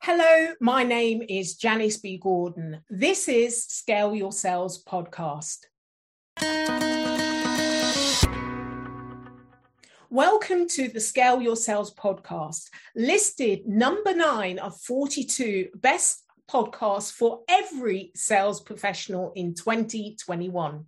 Hello, 0.00 0.54
my 0.60 0.84
name 0.84 1.22
is 1.28 1.56
Janice 1.56 1.96
B. 1.96 2.18
Gordon. 2.18 2.82
This 2.88 3.28
is 3.28 3.64
Scale 3.64 4.14
Your 4.14 4.30
Sales 4.30 4.82
podcast. 4.84 5.66
Welcome 10.08 10.68
to 10.68 10.88
the 10.88 11.00
Scale 11.00 11.42
Your 11.42 11.56
Sales 11.56 11.92
podcast, 11.92 12.68
listed 12.94 13.66
number 13.66 14.14
nine 14.14 14.60
of 14.60 14.80
42 14.80 15.70
best 15.74 16.22
podcasts 16.48 17.12
for 17.12 17.40
every 17.48 18.12
sales 18.14 18.60
professional 18.60 19.32
in 19.34 19.52
2021. 19.54 20.86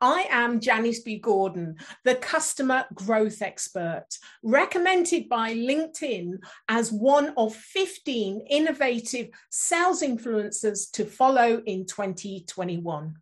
I 0.00 0.26
am 0.30 0.60
Janice 0.60 1.00
B. 1.00 1.18
Gordon, 1.18 1.76
the 2.04 2.16
customer 2.16 2.84
growth 2.94 3.42
expert, 3.42 4.06
recommended 4.42 5.28
by 5.28 5.54
LinkedIn 5.54 6.38
as 6.68 6.90
one 6.90 7.32
of 7.36 7.54
15 7.54 8.46
innovative 8.50 9.28
sales 9.50 10.02
influencers 10.02 10.90
to 10.92 11.04
follow 11.04 11.62
in 11.66 11.86
2021. 11.86 13.14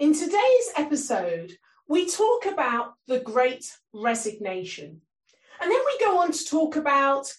In 0.00 0.14
today's 0.14 0.72
episode, 0.76 1.52
we 1.88 2.08
talk 2.08 2.46
about 2.46 2.94
the 3.06 3.20
great 3.20 3.72
resignation. 3.92 5.00
And 5.60 5.70
then 5.70 5.80
we 5.86 6.04
go 6.04 6.18
on 6.18 6.32
to 6.32 6.44
talk 6.44 6.76
about 6.76 7.32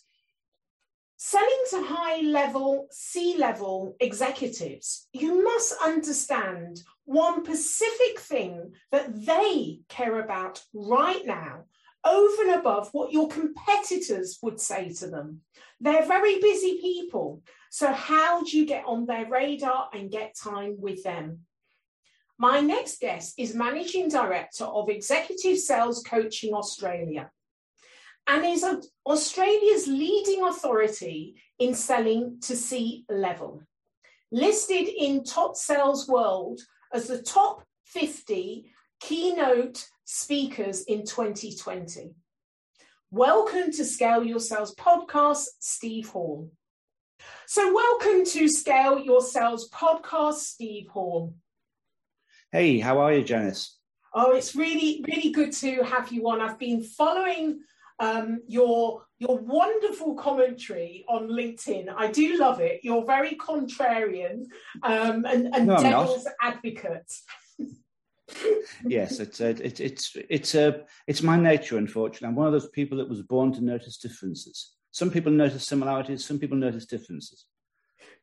selling 1.20 1.64
to 1.70 1.84
high 1.84 2.22
level, 2.22 2.88
C 2.92 3.36
level 3.38 3.96
executives. 4.00 5.08
You 5.14 5.44
must 5.44 5.74
understand 5.84 6.82
one 7.10 7.44
specific 7.44 8.20
thing 8.20 8.72
that 8.92 9.26
they 9.26 9.80
care 9.90 10.20
about 10.20 10.62
right 10.76 11.26
now 11.26 11.64
over 12.06 12.44
and 12.44 12.60
above 12.60 12.90
what 12.92 13.12
your 13.12 13.28
competitors 13.28 14.38
would 14.44 14.60
say 14.60 14.90
to 14.94 15.08
them. 15.08 15.42
They're 15.82 16.06
very 16.06 16.40
busy 16.40 16.78
people. 16.80 17.42
So, 17.72 17.92
how 17.92 18.44
do 18.44 18.56
you 18.56 18.66
get 18.68 18.86
on 18.86 19.08
their 19.08 19.28
radar 19.28 19.90
and 19.92 20.12
get 20.12 20.36
time 20.38 20.76
with 20.80 21.04
them? 21.04 21.40
My 22.38 22.62
next 22.62 23.00
guest 23.00 23.34
is 23.40 23.56
Managing 23.56 24.08
Director 24.08 24.66
of 24.66 24.88
Executive 24.88 25.58
Sales 25.58 26.04
Coaching 26.04 26.54
Australia 26.54 27.32
and 28.28 28.46
is 28.46 28.64
Australia's 29.08 29.88
leading 29.88 30.44
authority 30.44 31.42
in 31.58 31.74
selling 31.74 32.40
to 32.42 32.56
C 32.56 33.04
level. 33.10 33.64
Listed 34.32 34.88
in 34.88 35.24
Top 35.24 35.56
Sales 35.56 36.08
World 36.08 36.62
as 36.94 37.08
the 37.08 37.22
top 37.22 37.64
50 37.86 38.72
keynote 39.00 39.88
speakers 40.06 40.84
in 40.84 41.06
2020. 41.06 42.16
Welcome 43.12 43.72
to 43.72 43.86
Scale 43.86 44.24
Your 44.24 44.40
Sales 44.40 44.74
podcast, 44.76 45.46
Steve 45.60 46.10
Hall. 46.10 46.52
So, 47.46 47.74
welcome 47.74 48.26
to 48.26 48.48
Scale 48.48 49.00
Your 49.00 49.22
Sales 49.22 49.70
podcast, 49.70 50.36
Steve 50.36 50.88
Hall. 50.90 51.36
Hey, 52.52 52.80
how 52.80 53.00
are 53.00 53.14
you, 53.14 53.24
Janice? 53.24 53.78
Oh, 54.14 54.36
it's 54.36 54.56
really, 54.56 55.04
really 55.08 55.32
good 55.32 55.52
to 55.54 55.84
have 55.84 56.12
you 56.12 56.28
on. 56.30 56.42
I've 56.42 56.58
been 56.58 56.82
following 56.82 57.60
um, 58.00 58.42
your 58.48 59.04
your 59.20 59.38
wonderful 59.38 60.16
commentary 60.16 61.04
on 61.10 61.28
LinkedIn. 61.28 61.94
I 61.96 62.10
do 62.10 62.38
love 62.38 62.62
it. 62.62 62.80
You're 62.84 63.06
very 63.06 63.36
contrarian 63.36 64.46
um, 64.82 65.26
and, 65.26 65.54
and 65.54 65.68
no, 65.68 65.78
devil's 65.78 66.28
advocate. 66.42 67.12
yes, 68.86 69.20
it's 69.20 69.42
a, 69.42 69.50
it, 69.50 69.80
it's 69.82 70.16
it's 70.30 70.56
a 70.56 70.86
it's 71.06 71.22
my 71.22 71.38
nature. 71.38 71.78
Unfortunately, 71.78 72.30
I'm 72.30 72.36
one 72.36 72.48
of 72.48 72.54
those 72.54 72.70
people 72.70 72.98
that 73.00 73.10
was 73.10 73.22
born 73.22 73.52
to 73.54 73.62
notice 73.62 73.98
differences. 73.98 74.76
Some 74.92 75.12
people 75.12 75.32
notice 75.32 75.68
similarities. 75.68 76.26
Some 76.26 76.40
people 76.40 76.58
notice 76.58 76.86
differences. 76.86 77.46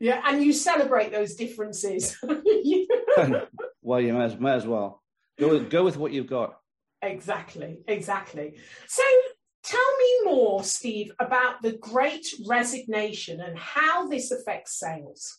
Yeah, 0.00 0.22
and 0.24 0.42
you 0.42 0.52
celebrate 0.52 1.12
those 1.12 1.34
differences. 1.34 2.16
well, 3.82 4.00
you 4.00 4.12
may 4.14 4.24
as, 4.24 4.38
may 4.38 4.52
as 4.52 4.66
well 4.66 5.02
go 5.38 5.50
with, 5.50 5.70
go 5.70 5.84
with 5.84 5.96
what 5.96 6.12
you've 6.12 6.26
got. 6.26 6.58
Exactly, 7.02 7.80
exactly. 7.86 8.56
So 8.88 9.02
more, 10.26 10.64
Steve, 10.64 11.12
about 11.18 11.62
the 11.62 11.72
great 11.72 12.26
resignation 12.46 13.40
and 13.40 13.58
how 13.58 14.08
this 14.08 14.30
affects 14.30 14.78
sales. 14.78 15.38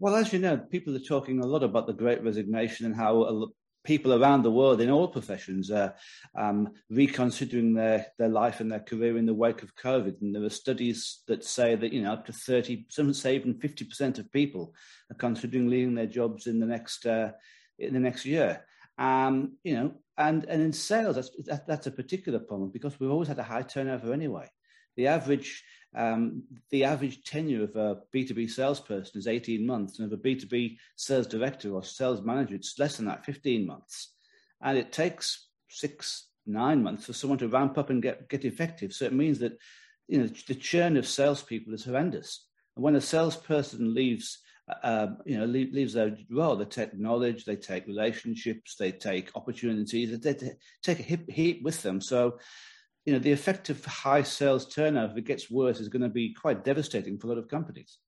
Well, 0.00 0.16
as 0.16 0.32
you 0.32 0.40
know, 0.40 0.58
people 0.58 0.94
are 0.96 1.00
talking 1.00 1.40
a 1.40 1.46
lot 1.46 1.62
about 1.62 1.86
the 1.86 1.92
great 1.92 2.22
resignation 2.22 2.84
and 2.84 2.94
how 2.94 3.52
people 3.84 4.14
around 4.14 4.42
the 4.42 4.50
world 4.50 4.80
in 4.80 4.90
all 4.90 5.06
professions 5.06 5.70
are 5.70 5.94
um, 6.36 6.70
reconsidering 6.90 7.74
their, 7.74 8.06
their 8.18 8.28
life 8.28 8.60
and 8.60 8.72
their 8.72 8.80
career 8.80 9.16
in 9.18 9.26
the 9.26 9.34
wake 9.34 9.62
of 9.62 9.76
COVID. 9.76 10.20
And 10.20 10.34
there 10.34 10.42
are 10.42 10.50
studies 10.50 11.22
that 11.28 11.44
say 11.44 11.76
that, 11.76 11.92
you 11.92 12.02
know, 12.02 12.12
up 12.12 12.26
to 12.26 12.32
30, 12.32 12.86
some 12.88 13.12
say 13.12 13.36
even 13.36 13.54
50% 13.54 14.18
of 14.18 14.32
people 14.32 14.74
are 15.10 15.16
considering 15.16 15.68
leaving 15.68 15.94
their 15.94 16.06
jobs 16.06 16.46
in 16.46 16.58
the 16.58 16.66
next, 16.66 17.06
uh, 17.06 17.32
in 17.78 17.94
the 17.94 18.00
next 18.00 18.24
year. 18.24 18.64
Um, 18.96 19.58
you 19.62 19.74
know, 19.74 19.92
and 20.16 20.44
and 20.44 20.62
in 20.62 20.72
sales, 20.72 21.16
that's 21.16 21.30
that, 21.44 21.66
that's 21.66 21.86
a 21.86 21.90
particular 21.90 22.38
problem 22.38 22.70
because 22.70 22.98
we've 22.98 23.10
always 23.10 23.28
had 23.28 23.38
a 23.38 23.42
high 23.42 23.62
turnover 23.62 24.12
anyway. 24.12 24.48
The 24.96 25.08
average 25.08 25.64
um, 25.96 26.44
the 26.70 26.84
average 26.84 27.24
tenure 27.24 27.64
of 27.64 27.76
a 27.76 27.98
B 28.12 28.24
two 28.24 28.34
B 28.34 28.46
salesperson 28.46 29.18
is 29.18 29.26
eighteen 29.26 29.66
months, 29.66 29.98
and 29.98 30.06
of 30.06 30.18
a 30.18 30.22
B 30.22 30.36
two 30.36 30.46
B 30.46 30.78
sales 30.96 31.26
director 31.26 31.72
or 31.72 31.82
sales 31.82 32.22
manager, 32.22 32.54
it's 32.54 32.78
less 32.78 32.96
than 32.96 33.06
that, 33.06 33.24
fifteen 33.24 33.66
months, 33.66 34.14
and 34.60 34.78
it 34.78 34.92
takes 34.92 35.48
six 35.68 36.28
nine 36.46 36.82
months 36.82 37.06
for 37.06 37.12
someone 37.12 37.38
to 37.38 37.48
ramp 37.48 37.78
up 37.78 37.90
and 37.90 38.02
get 38.02 38.28
get 38.28 38.44
effective. 38.44 38.92
So 38.92 39.04
it 39.04 39.12
means 39.12 39.38
that 39.40 39.58
you 40.08 40.18
know 40.18 40.28
the 40.46 40.54
churn 40.54 40.96
of 40.96 41.06
salespeople 41.06 41.74
is 41.74 41.84
horrendous. 41.84 42.46
And 42.76 42.84
when 42.84 42.96
a 42.96 43.00
salesperson 43.00 43.94
leaves 43.94 44.38
um, 44.82 45.18
you 45.26 45.38
know, 45.38 45.44
leave, 45.44 45.72
leaves 45.72 45.92
their 45.92 46.16
role. 46.30 46.56
They 46.56 46.64
take 46.64 46.98
knowledge, 46.98 47.44
they 47.44 47.56
take 47.56 47.86
relationships, 47.86 48.76
they 48.76 48.92
take 48.92 49.30
opportunities, 49.34 50.18
they 50.18 50.34
take 50.82 51.00
a 51.00 51.02
heap, 51.02 51.30
heap 51.30 51.62
with 51.62 51.82
them. 51.82 52.00
So, 52.00 52.38
you 53.04 53.12
know, 53.12 53.18
the 53.18 53.32
effect 53.32 53.68
of 53.68 53.84
high 53.84 54.22
sales 54.22 54.66
turnover, 54.66 55.12
if 55.12 55.18
it 55.18 55.26
gets 55.26 55.50
worse, 55.50 55.80
is 55.80 55.88
going 55.88 56.02
to 56.02 56.08
be 56.08 56.32
quite 56.32 56.64
devastating 56.64 57.18
for 57.18 57.26
a 57.26 57.30
lot 57.30 57.38
of 57.38 57.48
companies. 57.48 57.98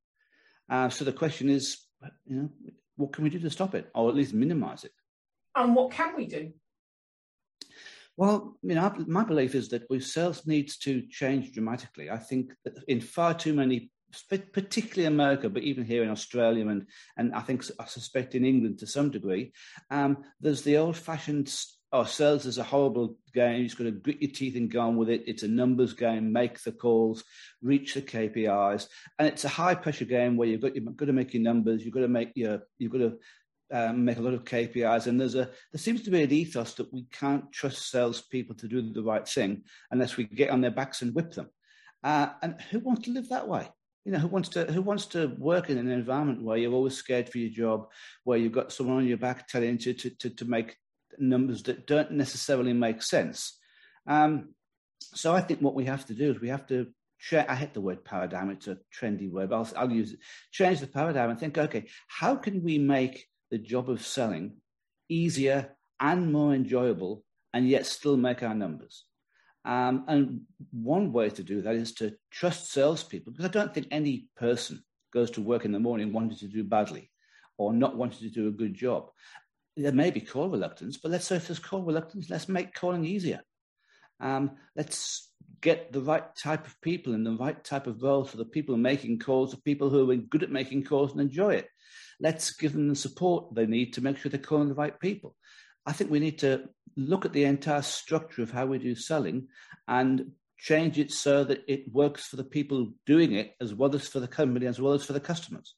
Uh, 0.71 0.89
so 0.89 1.05
the 1.05 1.13
question 1.13 1.51
is, 1.51 1.87
you 2.25 2.37
know, 2.37 2.51
what 2.97 3.13
can 3.13 3.25
we 3.25 3.31
do 3.31 3.39
to 3.39 3.51
stop 3.51 3.75
it, 3.75 3.91
or 3.95 4.09
at 4.09 4.17
least 4.17 4.33
minimize 4.33 4.85
it? 4.85 4.93
And 5.55 5.77
what 5.77 5.91
can 5.91 6.17
we 6.17 6.27
do? 6.27 6.53
Well, 8.17 8.57
you 8.63 8.75
know, 8.75 8.95
my 9.07 9.25
belief 9.25 9.55
is 9.55 9.69
that 9.69 9.85
we 9.91 10.01
sales 10.01 10.47
needs 10.47 10.79
to 10.79 11.03
change 11.11 11.53
dramatically. 11.53 12.11
I 12.11 12.17
think 12.17 12.55
that 12.65 12.83
in 12.89 13.03
far 13.03 13.35
too 13.35 13.53
many 13.53 13.91
particularly 14.25 15.07
America, 15.07 15.49
but 15.49 15.63
even 15.63 15.85
here 15.85 16.03
in 16.03 16.11
Australia 16.11 16.69
and 16.69 16.87
and 17.17 17.35
I 17.35 17.41
think 17.41 17.65
I 17.79 17.87
suspect 17.87 18.35
in 18.35 18.45
England 18.45 18.79
to 18.79 18.87
some 18.87 19.11
degree, 19.11 19.53
um, 19.91 20.25
there's 20.41 20.63
the 20.63 20.79
old-fashioned 20.79 21.49
oh, 21.93 22.05
sales 22.05 22.47
is 22.47 22.59
a 22.59 22.65
horrible 22.65 23.17
game. 23.33 23.63
You've 23.63 23.77
got 23.77 23.85
to 23.85 23.91
grit 23.91 24.21
your 24.21 24.31
teeth 24.31 24.57
and 24.57 24.71
go 24.71 24.81
on 24.81 24.97
with 24.97 25.09
it. 25.09 25.25
It's 25.27 25.43
a 25.43 25.49
numbers 25.49 25.93
game. 25.93 26.33
Make 26.33 26.61
the 26.63 26.73
calls, 26.73 27.25
reach 27.63 27.95
the 27.95 28.03
KPIs, 28.03 28.89
and 29.19 29.29
it's 29.29 29.45
a 29.45 29.49
high-pressure 29.49 30.05
game 30.05 30.37
where 30.37 30.49
you've 30.49 30.61
got 30.61 30.75
you've 30.75 30.97
got 30.97 31.07
to 31.07 31.13
make 31.13 31.35
your 31.35 31.43
numbers. 31.43 31.85
You've 31.85 31.95
got 31.95 32.01
to 32.01 32.09
make 32.09 32.33
your 32.35 32.61
you've 32.79 32.93
got 32.93 32.99
to 32.99 33.19
um, 33.73 34.05
make 34.05 34.19
a 34.19 34.23
lot 34.23 34.35
of 34.35 34.45
KPIs, 34.45 35.07
and 35.07 35.21
there's 35.21 35.35
a 35.35 35.51
there 35.73 35.79
seems 35.79 36.03
to 36.03 36.11
be 36.11 36.23
an 36.23 36.33
ethos 36.33 36.75
that 36.75 36.93
we 36.93 37.07
can't 37.13 37.51
trust 37.53 37.91
salespeople 37.91 38.57
to 38.57 38.69
do 38.69 38.93
the 38.93 39.03
right 39.03 39.27
thing 39.27 39.63
unless 39.91 40.17
we 40.17 40.25
get 40.25 40.51
on 40.51 40.61
their 40.61 40.71
backs 40.71 41.03
and 41.03 41.15
whip 41.15 41.33
them. 41.33 41.49
Uh, 42.03 42.29
and 42.43 42.61
who 42.71 42.79
wants 42.81 43.03
to 43.03 43.13
live 43.13 43.29
that 43.31 43.49
way? 43.49 43.69
You 44.07 44.13
know 44.13 44.19
who 44.19 44.29
wants 44.29 44.49
to 44.51 44.65
who 44.73 44.81
wants 44.81 45.07
to 45.07 45.35
work 45.37 45.69
in 45.69 45.79
an 45.79 45.91
environment 45.91 46.43
where 46.43 46.57
you're 46.57 46.73
always 46.73 46.95
scared 46.95 47.29
for 47.29 47.39
your 47.39 47.51
job 47.51 47.89
where 48.23 48.39
you've 48.39 48.53
got 48.53 48.73
someone 48.73 48.99
on 48.99 49.07
your 49.07 49.19
back 49.19 49.49
telling 49.49 49.79
you 49.81 49.93
to 49.93 50.11
to, 50.11 50.31
to 50.31 50.45
make 50.45 50.77
numbers 51.19 51.65
that 51.65 51.87
don't 51.87 52.13
necessarily 52.13 52.73
make 52.73 53.03
sense. 53.03 53.59
Um, 54.07 54.55
so 55.01 55.35
i 55.35 55.41
think 55.41 55.61
what 55.61 55.75
we 55.75 55.85
have 55.85 56.05
to 56.07 56.15
do 56.15 56.31
is 56.31 56.41
we 56.41 56.49
have 56.49 56.67
to 56.67 56.87
i 57.33 57.55
hate 57.55 57.75
the 57.75 57.81
word 57.81 58.05
paradigm 58.05 58.51
it's 58.51 58.69
a 58.69 58.79
trendy 58.95 59.31
word 59.31 59.51
but 59.51 59.57
I'll, 59.57 59.83
I'll 59.83 59.93
use 59.93 60.13
it 60.13 60.21
change 60.53 60.81
the 60.81 60.87
paradigm 60.87 61.31
and 61.31 61.39
think 61.39 61.59
okay 61.59 61.87
how 62.09 62.37
can 62.37 62.63
we 62.63 62.79
make 62.79 63.27
the 63.51 63.59
job 63.59 63.91
of 63.91 64.05
selling 64.05 64.57
easier 65.09 65.77
and 66.01 66.33
more 66.33 66.55
enjoyable 66.55 67.25
and 67.53 67.69
yet 67.69 67.87
still 67.87 68.17
make 68.17 68.43
our 68.43 68.55
numbers 68.55 69.05
um, 69.67 70.05
and 70.07 70.43
one 70.71 71.13
way 71.13 71.29
to 71.29 71.43
do 71.43 71.61
that 71.63 71.75
is 71.75 71.93
to 71.95 72.15
trust 72.31 72.73
salespeople, 72.73 73.33
because 73.33 73.47
I 73.47 73.53
don't 73.53 73.75
think 73.75 73.89
any 73.91 74.29
person 74.37 74.83
goes 75.13 75.31
to 75.33 75.43
work 75.43 75.65
in 75.65 75.73
the 75.73 75.81
morning 75.81 76.13
wanting 76.13 76.39
to 76.39 76.49
do 76.49 76.63
badly 76.63 77.11
or 77.59 77.73
not 77.73 77.97
wanting 77.97 78.21
to 78.21 78.31
do 78.31 78.49
a 78.49 78.53
good 78.53 78.75
job. 78.75 79.11
There 79.77 79.93
may 79.93 80.11
be 80.11 80.21
call 80.21 80.49
reluctance, 80.49 80.97
but 80.97 81.11
let's 81.11 81.27
say 81.27 81.37
if 81.37 81.49
there's 81.49 81.59
call 81.59 81.83
reluctance, 81.83 82.31
let's 82.31 82.49
make 82.49 82.75
calling 82.75 83.05
easier. 83.05 83.41
Um, 84.21 84.53
let's 84.77 85.33
get 85.61 85.93
the 85.93 86.01
right 86.01 86.35
type 86.37 86.67
of 86.67 86.81
people 86.81 87.15
in 87.15 87.25
the 87.25 87.37
right 87.37 87.63
type 87.63 87.87
of 87.87 88.03
role 88.03 88.25
for 88.25 88.37
the 88.37 88.45
people 88.45 88.77
making 88.77 89.19
calls, 89.19 89.51
the 89.51 89.61
people 89.63 89.91
who 89.91 90.11
are 90.11 90.17
good 90.17 90.43
at 90.43 90.51
making 90.51 90.85
calls 90.85 91.13
and 91.13 91.21
enjoy 91.21 91.55
it. 91.55 91.69
Let's 92.21 92.55
give 92.55 92.73
them 92.73 92.89
the 92.89 92.95
support 92.95 93.55
they 93.55 93.67
need 93.67 93.93
to 93.95 94.01
make 94.01 94.17
sure 94.17 94.31
they're 94.31 94.41
calling 94.41 94.69
the 94.69 94.75
right 94.75 94.99
people. 95.01 95.35
I 95.85 95.93
think 95.93 96.11
we 96.11 96.21
need 96.21 96.39
to 96.41 96.69
look 96.97 97.25
at 97.25 97.33
the 97.33 97.45
entire 97.45 97.83
structure 97.83 98.43
of 98.43 98.51
how 98.51 98.67
we 98.67 98.79
do 98.79 98.95
selling 98.95 99.49
and 99.89 100.33
change 100.59 100.99
it 100.99 101.13
so 101.13 101.45
that 101.45 101.63
it 101.69 101.93
works 101.93 102.27
for 102.27 102.37
the 102.37 102.45
people 102.45 102.93
doing 103.05 103.33
it 103.33 103.55
as 103.61 103.75
well 103.75 103.95
as 103.95 104.09
for 104.09 104.21
the 104.21 104.29
company 104.29 104.67
as 104.67 104.81
well 104.81 104.95
as 104.95 105.05
for 105.05 105.13
the 105.13 105.21
customers. 105.21 105.75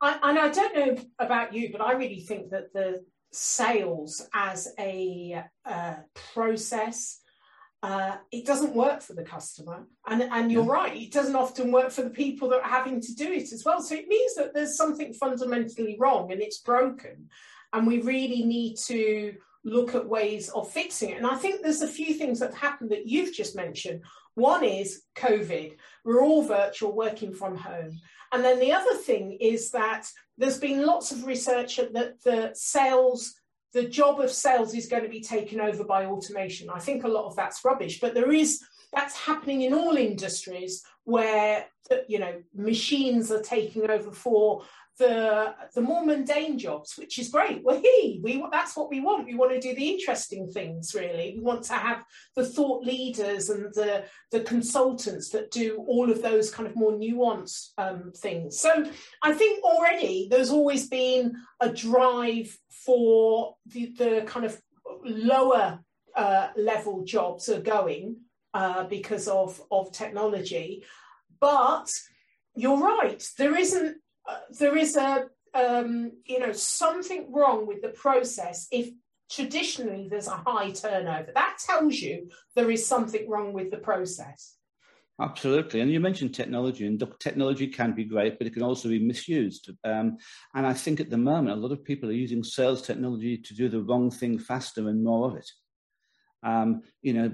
I, 0.00 0.18
and 0.22 0.38
I 0.38 0.48
don't 0.48 0.76
know 0.76 1.02
about 1.18 1.54
you, 1.54 1.70
but 1.72 1.80
I 1.80 1.92
really 1.92 2.20
think 2.20 2.50
that 2.50 2.72
the 2.72 3.04
sales 3.30 4.26
as 4.34 4.68
a 4.78 5.42
uh, 5.64 5.94
process 6.34 7.20
uh, 7.82 8.16
it 8.30 8.46
doesn't 8.46 8.76
work 8.76 9.02
for 9.02 9.14
the 9.14 9.24
customer. 9.24 9.86
And, 10.06 10.22
and 10.22 10.52
you're 10.52 10.64
yeah. 10.64 10.70
right, 10.70 10.96
it 10.96 11.12
doesn't 11.12 11.34
often 11.34 11.72
work 11.72 11.90
for 11.90 12.02
the 12.02 12.10
people 12.10 12.48
that 12.50 12.62
are 12.62 12.68
having 12.68 13.00
to 13.00 13.14
do 13.14 13.32
it 13.32 13.52
as 13.52 13.64
well. 13.64 13.82
So 13.82 13.96
it 13.96 14.06
means 14.06 14.36
that 14.36 14.54
there's 14.54 14.76
something 14.76 15.12
fundamentally 15.14 15.96
wrong 15.98 16.30
and 16.30 16.40
it's 16.40 16.60
broken. 16.60 17.28
And 17.72 17.86
we 17.86 18.00
really 18.00 18.44
need 18.44 18.76
to 18.86 19.34
look 19.64 19.94
at 19.94 20.08
ways 20.08 20.48
of 20.50 20.70
fixing 20.70 21.10
it. 21.10 21.18
And 21.18 21.26
I 21.26 21.36
think 21.36 21.62
there's 21.62 21.82
a 21.82 21.88
few 21.88 22.14
things 22.14 22.40
that 22.40 22.52
have 22.52 22.60
happened 22.60 22.90
that 22.90 23.06
you've 23.06 23.34
just 23.34 23.54
mentioned. 23.54 24.02
One 24.34 24.64
is 24.64 25.02
COVID. 25.16 25.76
We're 26.04 26.22
all 26.22 26.42
virtual, 26.42 26.92
working 26.92 27.34
from 27.34 27.56
home. 27.56 28.00
And 28.32 28.44
then 28.44 28.58
the 28.58 28.72
other 28.72 28.94
thing 28.94 29.32
is 29.40 29.70
that 29.70 30.06
there's 30.38 30.58
been 30.58 30.86
lots 30.86 31.12
of 31.12 31.26
research 31.26 31.76
that 31.76 32.22
the 32.22 32.50
sales 32.54 33.34
the 33.72 33.84
job 33.88 34.20
of 34.20 34.30
sales 34.30 34.74
is 34.74 34.86
going 34.86 35.02
to 35.02 35.08
be 35.08 35.20
taken 35.20 35.60
over 35.60 35.82
by 35.84 36.04
automation. 36.04 36.68
I 36.68 36.78
think 36.78 37.04
a 37.04 37.08
lot 37.08 37.24
of 37.24 37.36
that's 37.36 37.64
rubbish, 37.64 38.00
but 38.00 38.14
there 38.14 38.30
is 38.30 38.62
that's 38.92 39.16
happening 39.16 39.62
in 39.62 39.72
all 39.72 39.96
industries 39.96 40.82
where 41.04 41.66
you 42.06 42.18
know 42.18 42.42
machines 42.54 43.30
are 43.32 43.40
taking 43.42 43.88
over 43.90 44.12
for 44.12 44.64
the 44.98 45.54
the 45.74 45.80
more 45.80 46.04
mundane 46.04 46.58
jobs, 46.58 46.94
which 46.96 47.18
is 47.18 47.28
great. 47.28 47.62
Well, 47.64 47.80
he 47.80 48.20
we 48.22 48.44
that's 48.52 48.76
what 48.76 48.90
we 48.90 49.00
want. 49.00 49.26
We 49.26 49.34
want 49.34 49.52
to 49.52 49.60
do 49.60 49.74
the 49.74 49.88
interesting 49.88 50.50
things. 50.50 50.94
Really, 50.94 51.34
we 51.36 51.42
want 51.42 51.64
to 51.64 51.74
have 51.74 52.04
the 52.36 52.44
thought 52.44 52.84
leaders 52.84 53.48
and 53.48 53.72
the 53.74 54.04
the 54.30 54.40
consultants 54.40 55.30
that 55.30 55.50
do 55.50 55.84
all 55.88 56.10
of 56.10 56.22
those 56.22 56.50
kind 56.50 56.68
of 56.68 56.76
more 56.76 56.92
nuanced 56.92 57.70
um, 57.78 58.12
things. 58.16 58.58
So 58.60 58.84
I 59.22 59.32
think 59.32 59.64
already 59.64 60.28
there's 60.30 60.50
always 60.50 60.88
been 60.88 61.36
a 61.60 61.70
drive 61.70 62.56
for 62.84 63.56
the 63.66 63.94
the 63.96 64.22
kind 64.26 64.44
of 64.44 64.60
lower 65.04 65.80
uh, 66.14 66.48
level 66.56 67.02
jobs 67.04 67.48
are 67.48 67.60
going 67.62 68.16
uh, 68.52 68.84
because 68.84 69.26
of 69.26 69.60
of 69.70 69.92
technology, 69.92 70.84
but 71.40 71.90
you're 72.54 72.78
right. 72.78 73.26
There 73.38 73.56
isn't 73.56 73.96
uh, 74.28 74.38
there 74.58 74.76
is 74.76 74.96
a 74.96 75.26
um, 75.54 76.12
you 76.24 76.38
know 76.38 76.52
something 76.52 77.30
wrong 77.32 77.66
with 77.66 77.82
the 77.82 77.90
process 77.90 78.68
if 78.70 78.90
traditionally 79.30 80.08
there's 80.10 80.28
a 80.28 80.42
high 80.46 80.70
turnover 80.70 81.30
that 81.34 81.58
tells 81.64 81.96
you 81.96 82.28
there 82.54 82.70
is 82.70 82.86
something 82.86 83.28
wrong 83.28 83.52
with 83.52 83.70
the 83.70 83.78
process 83.78 84.56
Absolutely. 85.20 85.80
And 85.80 85.90
you 85.90 86.00
mentioned 86.00 86.34
technology, 86.34 86.86
and 86.86 87.00
technology 87.20 87.68
can 87.68 87.92
be 87.92 88.04
great, 88.04 88.38
but 88.38 88.46
it 88.46 88.54
can 88.54 88.62
also 88.62 88.88
be 88.88 88.98
misused. 88.98 89.70
Um, 89.84 90.16
and 90.54 90.66
I 90.66 90.72
think 90.72 91.00
at 91.00 91.10
the 91.10 91.18
moment, 91.18 91.56
a 91.56 91.60
lot 91.60 91.70
of 91.70 91.84
people 91.84 92.08
are 92.08 92.14
using 92.14 92.42
sales 92.42 92.82
technology 92.82 93.36
to 93.36 93.54
do 93.54 93.68
the 93.68 93.82
wrong 93.82 94.10
thing 94.10 94.38
faster 94.38 94.88
and 94.88 95.04
more 95.04 95.28
of 95.28 95.36
it. 95.36 95.50
Um, 96.42 96.82
you 97.02 97.12
know, 97.12 97.30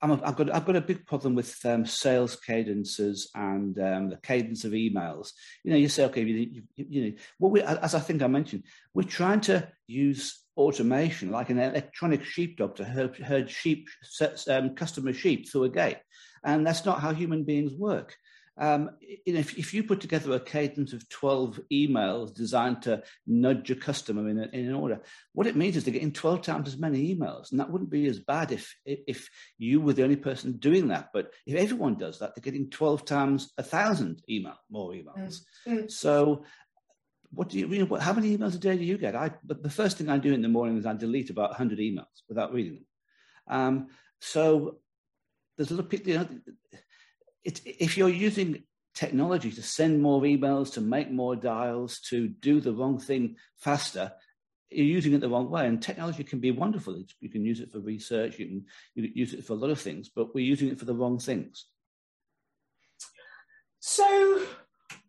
i 0.00 0.06
have 0.06 0.36
got 0.36 0.54
I've 0.54 0.64
got 0.64 0.76
a 0.76 0.80
big 0.80 1.06
problem 1.06 1.34
with 1.34 1.54
um, 1.64 1.84
sales 1.84 2.36
cadences 2.36 3.30
and 3.34 3.78
um, 3.80 4.10
the 4.10 4.16
cadence 4.16 4.64
of 4.64 4.72
emails. 4.72 5.32
You 5.64 5.72
know, 5.72 5.76
you 5.76 5.88
say, 5.88 6.04
okay, 6.04 6.22
you, 6.22 6.62
you, 6.76 6.86
you 6.88 7.02
know, 7.04 7.16
what 7.38 7.52
we, 7.52 7.62
as 7.62 7.94
I 7.94 8.00
think 8.00 8.22
I 8.22 8.28
mentioned, 8.28 8.64
we're 8.94 9.02
trying 9.02 9.40
to 9.42 9.68
use 9.86 10.40
automation 10.56 11.30
like 11.30 11.50
an 11.50 11.58
electronic 11.58 12.24
sheepdog 12.24 12.76
to 12.76 12.84
herd, 12.84 13.16
herd 13.16 13.50
sheep, 13.50 13.88
um, 14.48 14.74
customer 14.74 15.12
sheep 15.12 15.50
through 15.50 15.64
a 15.64 15.68
gate, 15.68 15.98
and 16.44 16.66
that's 16.66 16.84
not 16.84 17.00
how 17.00 17.12
human 17.12 17.44
beings 17.44 17.74
work. 17.74 18.14
Um, 18.60 18.90
if, 19.00 19.56
if, 19.56 19.72
you 19.72 19.84
put 19.84 20.00
together 20.00 20.32
a 20.32 20.40
cadence 20.40 20.92
of 20.92 21.08
12 21.08 21.60
emails 21.72 22.34
designed 22.34 22.82
to 22.82 23.04
nudge 23.24 23.70
a 23.70 23.76
customer 23.76 24.28
in, 24.28 24.38
a, 24.38 24.48
in 24.52 24.66
an 24.66 24.74
order, 24.74 25.00
what 25.32 25.46
it 25.46 25.54
means 25.54 25.76
is 25.76 25.84
they're 25.84 25.92
getting 25.92 26.12
12 26.12 26.42
times 26.42 26.66
as 26.66 26.76
many 26.76 27.14
emails. 27.14 27.52
And 27.52 27.60
that 27.60 27.70
wouldn't 27.70 27.90
be 27.90 28.06
as 28.06 28.18
bad 28.18 28.50
if, 28.50 28.74
if 28.84 29.30
you 29.58 29.80
were 29.80 29.92
the 29.92 30.02
only 30.02 30.16
person 30.16 30.58
doing 30.58 30.88
that. 30.88 31.10
But 31.12 31.32
if 31.46 31.54
everyone 31.54 31.94
does 31.94 32.18
that, 32.18 32.34
they're 32.34 32.42
getting 32.42 32.68
12 32.68 33.04
times 33.04 33.52
a 33.58 33.62
thousand 33.62 34.22
email, 34.28 34.56
more 34.68 34.90
emails. 34.90 35.40
Mm-hmm. 35.66 35.86
So 35.88 36.44
what 37.30 37.50
do 37.50 37.58
you, 37.58 37.68
you 37.68 37.86
know, 37.86 37.96
how 37.96 38.12
many 38.12 38.36
emails 38.36 38.56
a 38.56 38.58
day 38.58 38.76
do 38.76 38.84
you 38.84 38.98
get? 38.98 39.14
I, 39.14 39.30
the 39.44 39.70
first 39.70 39.98
thing 39.98 40.08
I 40.08 40.18
do 40.18 40.32
in 40.32 40.42
the 40.42 40.48
morning 40.48 40.78
is 40.78 40.86
I 40.86 40.94
delete 40.94 41.30
about 41.30 41.50
100 41.50 41.78
emails 41.78 42.06
without 42.28 42.52
reading 42.52 42.74
them. 42.74 42.86
Um, 43.46 43.86
so 44.20 44.78
there's 45.56 45.70
a 45.70 45.74
little, 45.74 46.00
you 46.00 46.18
know, 46.18 46.28
it, 47.44 47.60
if 47.64 47.96
you're 47.96 48.08
using 48.08 48.62
technology 48.94 49.52
to 49.52 49.62
send 49.62 50.02
more 50.02 50.20
emails, 50.22 50.72
to 50.72 50.80
make 50.80 51.10
more 51.10 51.36
dials, 51.36 52.00
to 52.00 52.28
do 52.28 52.60
the 52.60 52.72
wrong 52.72 52.98
thing 52.98 53.36
faster, 53.56 54.12
you're 54.70 54.84
using 54.84 55.14
it 55.14 55.20
the 55.20 55.28
wrong 55.28 55.48
way. 55.50 55.66
And 55.66 55.80
technology 55.80 56.24
can 56.24 56.40
be 56.40 56.50
wonderful. 56.50 57.00
You 57.20 57.28
can 57.28 57.44
use 57.44 57.60
it 57.60 57.70
for 57.70 57.80
research, 57.80 58.38
you 58.38 58.46
can, 58.46 58.66
you 58.94 59.02
can 59.04 59.16
use 59.16 59.34
it 59.34 59.44
for 59.44 59.52
a 59.54 59.56
lot 59.56 59.70
of 59.70 59.80
things, 59.80 60.10
but 60.14 60.34
we're 60.34 60.44
using 60.44 60.68
it 60.68 60.78
for 60.78 60.84
the 60.84 60.94
wrong 60.94 61.18
things. 61.18 61.66
So 63.80 64.42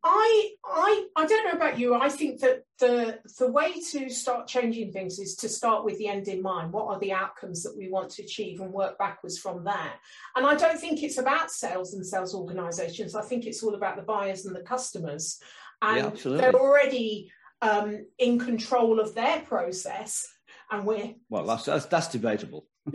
I 0.03 0.51
I 0.65 1.05
I 1.15 1.25
don't 1.25 1.45
know 1.45 1.57
about 1.57 1.77
you. 1.77 1.93
I 1.93 2.09
think 2.09 2.39
that 2.41 2.63
the 2.79 3.19
the 3.37 3.51
way 3.51 3.81
to 3.91 4.09
start 4.09 4.47
changing 4.47 4.91
things 4.91 5.19
is 5.19 5.35
to 5.37 5.49
start 5.49 5.83
with 5.83 5.97
the 5.97 6.07
end 6.07 6.27
in 6.27 6.41
mind. 6.41 6.71
What 6.71 6.87
are 6.87 6.99
the 6.99 7.11
outcomes 7.11 7.63
that 7.63 7.75
we 7.77 7.89
want 7.89 8.11
to 8.11 8.23
achieve 8.23 8.61
and 8.61 8.71
work 8.71 8.97
backwards 8.97 9.37
from 9.37 9.63
there? 9.63 9.93
And 10.35 10.45
I 10.45 10.55
don't 10.55 10.79
think 10.79 11.03
it's 11.03 11.17
about 11.17 11.51
sales 11.51 11.93
and 11.93 12.05
sales 12.05 12.33
organizations. 12.33 13.15
I 13.15 13.21
think 13.21 13.45
it's 13.45 13.61
all 13.61 13.75
about 13.75 13.97
the 13.97 14.03
buyers 14.03 14.45
and 14.45 14.55
the 14.55 14.61
customers. 14.61 15.39
And 15.81 16.13
yeah, 16.15 16.37
they're 16.37 16.55
already 16.55 17.31
um, 17.61 18.05
in 18.17 18.39
control 18.39 18.99
of 18.99 19.15
their 19.15 19.41
process. 19.41 20.27
And 20.71 20.85
we're 20.85 21.15
well, 21.29 21.45
that's 21.45 21.65
that's, 21.65 21.85
that's 21.87 22.07
debatable. 22.07 22.65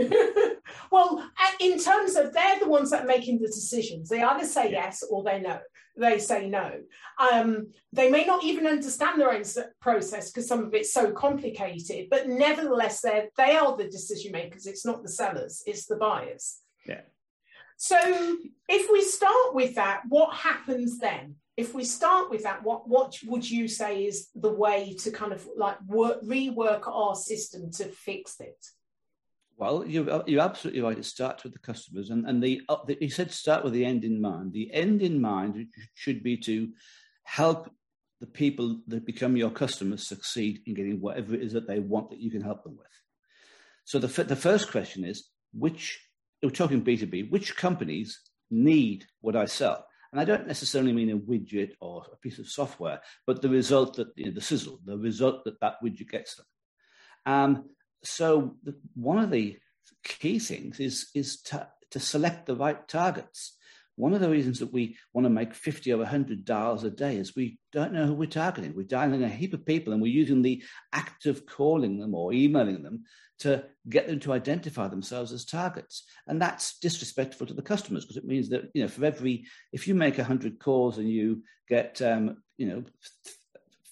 well, 0.90 1.30
in 1.60 1.78
terms 1.78 2.16
of 2.16 2.32
they're 2.32 2.60
the 2.60 2.68
ones 2.68 2.90
that 2.90 3.04
are 3.04 3.08
making 3.08 3.40
the 3.40 3.48
decisions. 3.48 4.08
They 4.08 4.22
either 4.22 4.46
say 4.46 4.70
yes 4.70 5.02
or 5.08 5.22
they 5.22 5.40
no 5.40 5.58
they 5.96 6.18
say 6.18 6.48
no. 6.48 6.80
Um, 7.18 7.68
they 7.92 8.10
may 8.10 8.24
not 8.24 8.44
even 8.44 8.66
understand 8.66 9.20
their 9.20 9.32
own 9.32 9.44
process 9.80 10.30
because 10.30 10.48
some 10.48 10.64
of 10.64 10.74
it's 10.74 10.92
so 10.92 11.12
complicated, 11.12 12.08
but 12.10 12.28
nevertheless, 12.28 13.00
they 13.00 13.28
they 13.36 13.56
are 13.56 13.76
the 13.76 13.88
decision 13.88 14.32
makers. 14.32 14.66
It's 14.66 14.84
not 14.84 15.02
the 15.02 15.08
sellers; 15.08 15.62
it's 15.66 15.86
the 15.86 15.96
buyers. 15.96 16.60
Yeah. 16.86 17.02
So, 17.76 17.98
if 18.68 18.90
we 18.90 19.02
start 19.02 19.54
with 19.54 19.74
that, 19.76 20.02
what 20.08 20.34
happens 20.34 20.98
then? 20.98 21.36
If 21.56 21.74
we 21.74 21.84
start 21.84 22.30
with 22.30 22.42
that, 22.42 22.64
what 22.64 22.88
what 22.88 23.16
would 23.26 23.48
you 23.48 23.68
say 23.68 24.04
is 24.04 24.28
the 24.34 24.52
way 24.52 24.96
to 25.00 25.10
kind 25.10 25.32
of 25.32 25.46
like 25.56 25.80
work, 25.86 26.22
rework 26.22 26.88
our 26.88 27.14
system 27.14 27.70
to 27.72 27.84
fix 27.84 28.40
it? 28.40 28.66
Well, 29.56 29.84
you're, 29.86 30.10
uh, 30.10 30.22
you're 30.26 30.42
absolutely 30.42 30.82
right. 30.82 30.98
It 30.98 31.04
starts 31.04 31.44
with 31.44 31.52
the 31.52 31.60
customers, 31.60 32.10
and 32.10 32.26
and 32.26 32.42
the, 32.42 32.62
uh, 32.68 32.78
the 32.86 32.96
he 33.00 33.08
said 33.08 33.30
start 33.30 33.62
with 33.62 33.72
the 33.72 33.84
end 33.84 34.04
in 34.04 34.20
mind. 34.20 34.52
The 34.52 34.72
end 34.72 35.00
in 35.02 35.20
mind 35.20 35.66
should 35.94 36.22
be 36.22 36.36
to 36.38 36.70
help 37.22 37.70
the 38.20 38.26
people 38.26 38.80
that 38.88 39.06
become 39.06 39.36
your 39.36 39.50
customers 39.50 40.06
succeed 40.06 40.60
in 40.66 40.74
getting 40.74 41.00
whatever 41.00 41.34
it 41.34 41.42
is 41.42 41.52
that 41.52 41.66
they 41.68 41.78
want 41.78 42.10
that 42.10 42.20
you 42.20 42.30
can 42.30 42.42
help 42.42 42.64
them 42.64 42.76
with. 42.76 42.86
So 43.84 43.98
the 43.98 44.24
the 44.24 44.36
first 44.36 44.70
question 44.70 45.04
is 45.04 45.28
which 45.52 46.00
we're 46.42 46.50
talking 46.50 46.80
B 46.80 46.96
two 46.96 47.06
B. 47.06 47.22
Which 47.22 47.56
companies 47.56 48.20
need 48.50 49.06
what 49.20 49.36
I 49.36 49.46
sell? 49.46 49.86
And 50.12 50.20
I 50.20 50.24
don't 50.24 50.46
necessarily 50.46 50.92
mean 50.92 51.10
a 51.10 51.16
widget 51.16 51.72
or 51.80 52.06
a 52.12 52.16
piece 52.16 52.38
of 52.38 52.48
software, 52.48 53.00
but 53.26 53.42
the 53.42 53.48
result 53.48 53.96
that 53.96 54.08
you 54.16 54.26
know, 54.26 54.30
the 54.32 54.40
sizzle, 54.40 54.78
the 54.84 54.96
result 54.96 55.44
that 55.44 55.60
that 55.60 55.76
widget 55.82 56.10
gets 56.10 56.36
them. 56.36 56.46
Um, 57.26 57.70
so 58.04 58.56
the, 58.62 58.74
one 58.94 59.18
of 59.18 59.30
the 59.30 59.58
key 60.04 60.38
things 60.38 60.80
is 60.80 61.08
is 61.14 61.40
to, 61.42 61.66
to 61.90 62.00
select 62.00 62.46
the 62.46 62.56
right 62.56 62.86
targets. 62.88 63.56
One 63.96 64.12
of 64.12 64.20
the 64.20 64.30
reasons 64.30 64.58
that 64.58 64.72
we 64.72 64.96
want 65.12 65.24
to 65.24 65.30
make 65.30 65.54
50 65.54 65.92
or 65.92 65.98
100 65.98 66.44
dials 66.44 66.82
a 66.82 66.90
day 66.90 67.16
is 67.16 67.36
we 67.36 67.58
don't 67.72 67.92
know 67.92 68.06
who 68.06 68.14
we're 68.14 68.26
targeting. 68.26 68.74
We're 68.74 68.86
dialing 68.86 69.22
a 69.22 69.28
heap 69.28 69.54
of 69.54 69.64
people 69.64 69.92
and 69.92 70.02
we're 70.02 70.12
using 70.12 70.42
the 70.42 70.64
act 70.92 71.26
of 71.26 71.46
calling 71.46 72.00
them 72.00 72.12
or 72.12 72.32
emailing 72.32 72.82
them 72.82 73.04
to 73.40 73.64
get 73.88 74.08
them 74.08 74.18
to 74.20 74.32
identify 74.32 74.88
themselves 74.88 75.32
as 75.32 75.44
targets. 75.44 76.04
And 76.26 76.42
that's 76.42 76.78
disrespectful 76.80 77.46
to 77.46 77.54
the 77.54 77.62
customers 77.62 78.04
because 78.04 78.16
it 78.16 78.24
means 78.24 78.48
that, 78.48 78.70
you 78.74 78.82
know, 78.82 78.88
for 78.88 79.04
every, 79.04 79.44
if 79.72 79.86
you 79.86 79.94
make 79.94 80.18
100 80.18 80.58
calls 80.58 80.98
and 80.98 81.08
you 81.08 81.44
get, 81.68 82.02
um, 82.02 82.38
you 82.56 82.66
know, 82.66 82.84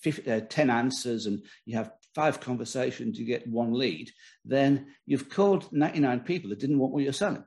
50, 0.01 0.31
uh, 0.31 0.41
10 0.49 0.69
answers 0.69 1.27
and 1.27 1.45
you 1.65 1.77
have 1.77 1.93
five 2.15 2.41
conversations, 2.41 3.19
you 3.19 3.25
get 3.25 3.47
one 3.47 3.73
lead, 3.73 4.11
then 4.45 4.87
you've 5.07 5.29
called 5.29 5.73
99 5.73 6.21
people 6.21 6.51
that 6.51 6.59
didn't 6.59 6.79
want 6.79 6.93
what 6.93 7.03
you're 7.03 7.13
selling. 7.13 7.45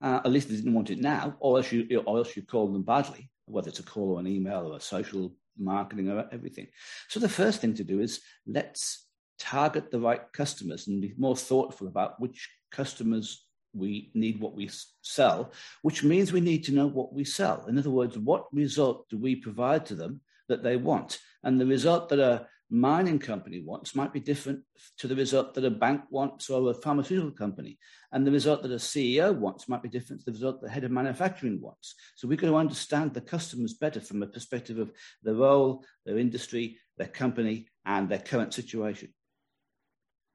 Uh, 0.00 0.20
at 0.24 0.30
least 0.30 0.48
they 0.48 0.56
didn't 0.56 0.74
want 0.74 0.90
it 0.90 1.00
now, 1.00 1.36
or 1.40 1.58
else 1.58 1.72
you, 1.72 2.02
or 2.06 2.18
else 2.18 2.36
you 2.36 2.42
called 2.42 2.74
them 2.74 2.82
badly, 2.82 3.30
whether 3.46 3.68
it's 3.68 3.80
a 3.80 3.84
call 3.84 4.12
or 4.12 4.20
an 4.20 4.26
email 4.26 4.70
or 4.70 4.76
a 4.76 4.80
social 4.80 5.34
marketing 5.58 6.08
or 6.08 6.28
everything. 6.30 6.68
So 7.08 7.18
the 7.18 7.28
first 7.28 7.60
thing 7.60 7.74
to 7.74 7.84
do 7.84 8.00
is 8.00 8.20
let's 8.46 9.06
target 9.38 9.90
the 9.90 10.00
right 10.00 10.20
customers 10.32 10.86
and 10.86 11.02
be 11.02 11.14
more 11.16 11.36
thoughtful 11.36 11.88
about 11.88 12.20
which 12.20 12.48
customers 12.70 13.44
we 13.74 14.10
need 14.14 14.40
what 14.40 14.54
we 14.54 14.70
sell, 15.02 15.52
which 15.82 16.02
means 16.02 16.32
we 16.32 16.40
need 16.40 16.64
to 16.64 16.72
know 16.72 16.86
what 16.86 17.12
we 17.12 17.24
sell. 17.24 17.66
In 17.66 17.78
other 17.78 17.90
words, 17.90 18.16
what 18.18 18.46
result 18.52 19.08
do 19.08 19.18
we 19.18 19.36
provide 19.36 19.86
to 19.86 19.94
them 19.94 20.20
that 20.48 20.62
they 20.62 20.76
want? 20.76 21.18
And 21.44 21.60
the 21.60 21.66
result 21.66 22.08
that 22.08 22.18
a 22.18 22.46
mining 22.70 23.18
company 23.18 23.60
wants 23.60 23.94
might 23.94 24.12
be 24.12 24.20
different 24.20 24.60
to 24.98 25.08
the 25.08 25.16
result 25.16 25.54
that 25.54 25.64
a 25.64 25.70
bank 25.70 26.02
wants 26.10 26.50
or 26.50 26.70
a 26.70 26.74
pharmaceutical 26.74 27.30
company. 27.30 27.78
And 28.12 28.26
the 28.26 28.32
result 28.32 28.62
that 28.62 28.72
a 28.72 28.76
CEO 28.76 29.34
wants 29.34 29.68
might 29.68 29.82
be 29.82 29.88
different 29.88 30.20
to 30.20 30.26
the 30.26 30.32
result 30.32 30.60
the 30.60 30.68
head 30.68 30.84
of 30.84 30.90
manufacturing 30.90 31.60
wants. 31.60 31.94
So 32.16 32.28
we've 32.28 32.38
got 32.38 32.48
to 32.48 32.56
understand 32.56 33.14
the 33.14 33.20
customers 33.20 33.74
better 33.74 34.00
from 34.00 34.22
a 34.22 34.26
perspective 34.26 34.78
of 34.78 34.92
their 35.22 35.34
role, 35.34 35.84
their 36.04 36.18
industry, 36.18 36.78
their 36.98 37.08
company, 37.08 37.68
and 37.86 38.08
their 38.08 38.18
current 38.18 38.52
situation. 38.52 39.14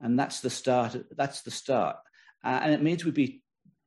And 0.01 0.17
that's 0.17 0.41
the 0.41 0.49
start. 0.49 0.95
That's 1.15 1.41
the 1.41 1.51
start. 1.51 1.97
Uh, 2.43 2.59
and 2.61 2.73
it 2.73 2.81
means 2.81 3.05
we'd 3.05 3.13
be 3.13 3.43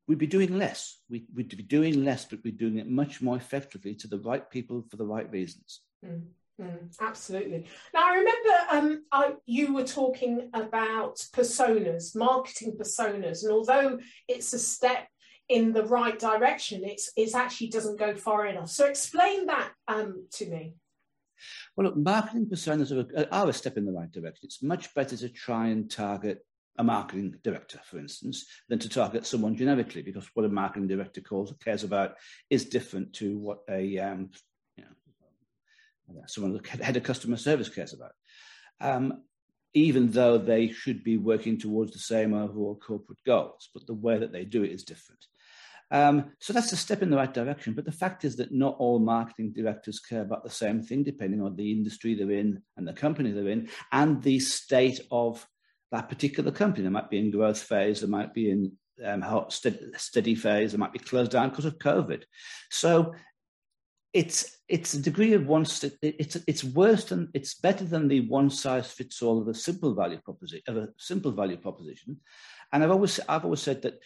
we'd 0.06 0.18
be 0.18 0.26
doing 0.26 0.56
less. 0.56 0.98
We, 1.10 1.26
would 1.34 1.48
be 1.48 1.62
doing 1.62 2.04
less, 2.04 2.24
but 2.24 2.38
we're 2.44 2.54
doing 2.54 2.78
it 2.78 2.88
much 2.88 3.20
more 3.20 3.36
effectively 3.36 3.94
to 3.96 4.06
the 4.06 4.20
right 4.20 4.48
people 4.48 4.84
for 4.88 4.96
the 4.96 5.04
right 5.04 5.30
reasons. 5.30 5.80
Mm. 6.04 6.22
Mm, 6.60 6.96
absolutely. 7.00 7.66
Now, 7.92 8.06
I 8.06 8.14
remember 8.14 8.50
um, 8.70 9.04
I, 9.12 9.34
you 9.44 9.74
were 9.74 9.84
talking 9.84 10.48
about 10.54 11.16
personas, 11.34 12.16
marketing 12.16 12.76
personas, 12.78 13.42
and 13.42 13.52
although 13.52 13.98
it's 14.26 14.54
a 14.54 14.58
step 14.58 15.06
in 15.48 15.72
the 15.74 15.84
right 15.84 16.18
direction, 16.18 16.82
it's 16.82 17.12
it 17.14 17.34
actually 17.34 17.68
doesn't 17.68 17.98
go 17.98 18.14
far 18.14 18.46
enough. 18.46 18.70
So, 18.70 18.86
explain 18.86 19.46
that 19.46 19.70
um, 19.86 20.26
to 20.32 20.46
me. 20.48 20.74
Well, 21.76 21.88
look, 21.88 21.96
marketing 21.98 22.46
personas 22.46 22.90
are 22.90 23.06
a, 23.14 23.30
are 23.30 23.50
a 23.50 23.52
step 23.52 23.76
in 23.76 23.84
the 23.84 23.92
right 23.92 24.10
direction. 24.10 24.46
It's 24.46 24.62
much 24.62 24.94
better 24.94 25.16
to 25.18 25.28
try 25.28 25.68
and 25.68 25.90
target 25.90 26.38
a 26.78 26.84
marketing 26.84 27.34
director, 27.42 27.80
for 27.84 27.98
instance, 27.98 28.46
than 28.68 28.78
to 28.78 28.88
target 28.88 29.26
someone 29.26 29.56
generically, 29.56 30.02
because 30.02 30.26
what 30.34 30.46
a 30.46 30.48
marketing 30.48 30.88
director 30.88 31.20
calls 31.20 31.54
cares 31.62 31.84
about 31.84 32.14
is 32.48 32.66
different 32.66 33.12
to 33.14 33.38
what 33.38 33.58
a 33.68 33.98
um, 33.98 34.30
someone 36.26 36.52
the 36.52 36.84
head 36.84 36.96
of 36.96 37.02
customer 37.02 37.36
service 37.36 37.68
cares 37.68 37.92
about. 37.92 38.12
Um, 38.80 39.22
even 39.74 40.10
though 40.10 40.38
they 40.38 40.68
should 40.68 41.04
be 41.04 41.18
working 41.18 41.58
towards 41.58 41.92
the 41.92 41.98
same 41.98 42.32
overall 42.32 42.76
corporate 42.76 43.18
goals, 43.26 43.68
but 43.74 43.86
the 43.86 43.94
way 43.94 44.18
that 44.18 44.32
they 44.32 44.44
do 44.44 44.62
it 44.62 44.70
is 44.70 44.84
different. 44.84 45.20
Um, 45.90 46.32
so 46.40 46.52
that's 46.52 46.72
a 46.72 46.76
step 46.76 47.02
in 47.02 47.10
the 47.10 47.16
right 47.16 47.32
direction. 47.32 47.74
But 47.74 47.84
the 47.84 47.92
fact 47.92 48.24
is 48.24 48.36
that 48.36 48.52
not 48.52 48.76
all 48.78 48.98
marketing 48.98 49.52
directors 49.52 50.00
care 50.00 50.22
about 50.22 50.44
the 50.44 50.50
same 50.50 50.82
thing, 50.82 51.04
depending 51.04 51.42
on 51.42 51.56
the 51.56 51.70
industry 51.70 52.14
they're 52.14 52.30
in 52.30 52.62
and 52.76 52.88
the 52.88 52.92
company 52.92 53.30
they're 53.30 53.48
in 53.48 53.68
and 53.92 54.22
the 54.22 54.40
state 54.40 55.00
of 55.10 55.46
that 55.92 56.08
particular 56.08 56.50
company. 56.50 56.84
They 56.84 56.90
might 56.90 57.10
be 57.10 57.18
in 57.18 57.30
growth 57.30 57.60
phase, 57.60 58.00
they 58.00 58.08
might 58.08 58.34
be 58.34 58.50
in 58.50 58.72
um, 59.04 59.24
steady 59.48 60.34
phase, 60.34 60.72
they 60.72 60.78
might 60.78 60.92
be 60.92 60.98
closed 60.98 61.32
down 61.32 61.50
because 61.50 61.66
of 61.66 61.78
COVID. 61.78 62.22
So 62.70 63.14
it's 64.16 64.56
it's 64.66 64.94
a 64.94 65.02
degree 65.02 65.34
of 65.34 65.46
one 65.46 65.66
it's 66.00 66.36
it's 66.46 66.64
worse 66.64 67.04
than 67.04 67.28
it's 67.34 67.52
better 67.54 67.84
than 67.84 68.08
the 68.08 68.20
one 68.28 68.48
size 68.48 68.90
fits 68.90 69.20
all 69.20 69.42
of 69.42 69.46
a 69.46 69.54
simple 69.54 69.94
value 69.94 70.18
proposition 70.18 70.64
of 70.68 70.78
a 70.78 70.88
simple 70.96 71.30
value 71.30 71.58
proposition. 71.58 72.16
And 72.72 72.82
i've 72.82 72.90
always 72.90 73.20
i've 73.28 73.44
always 73.44 73.60
said 73.60 73.82
that 73.82 74.00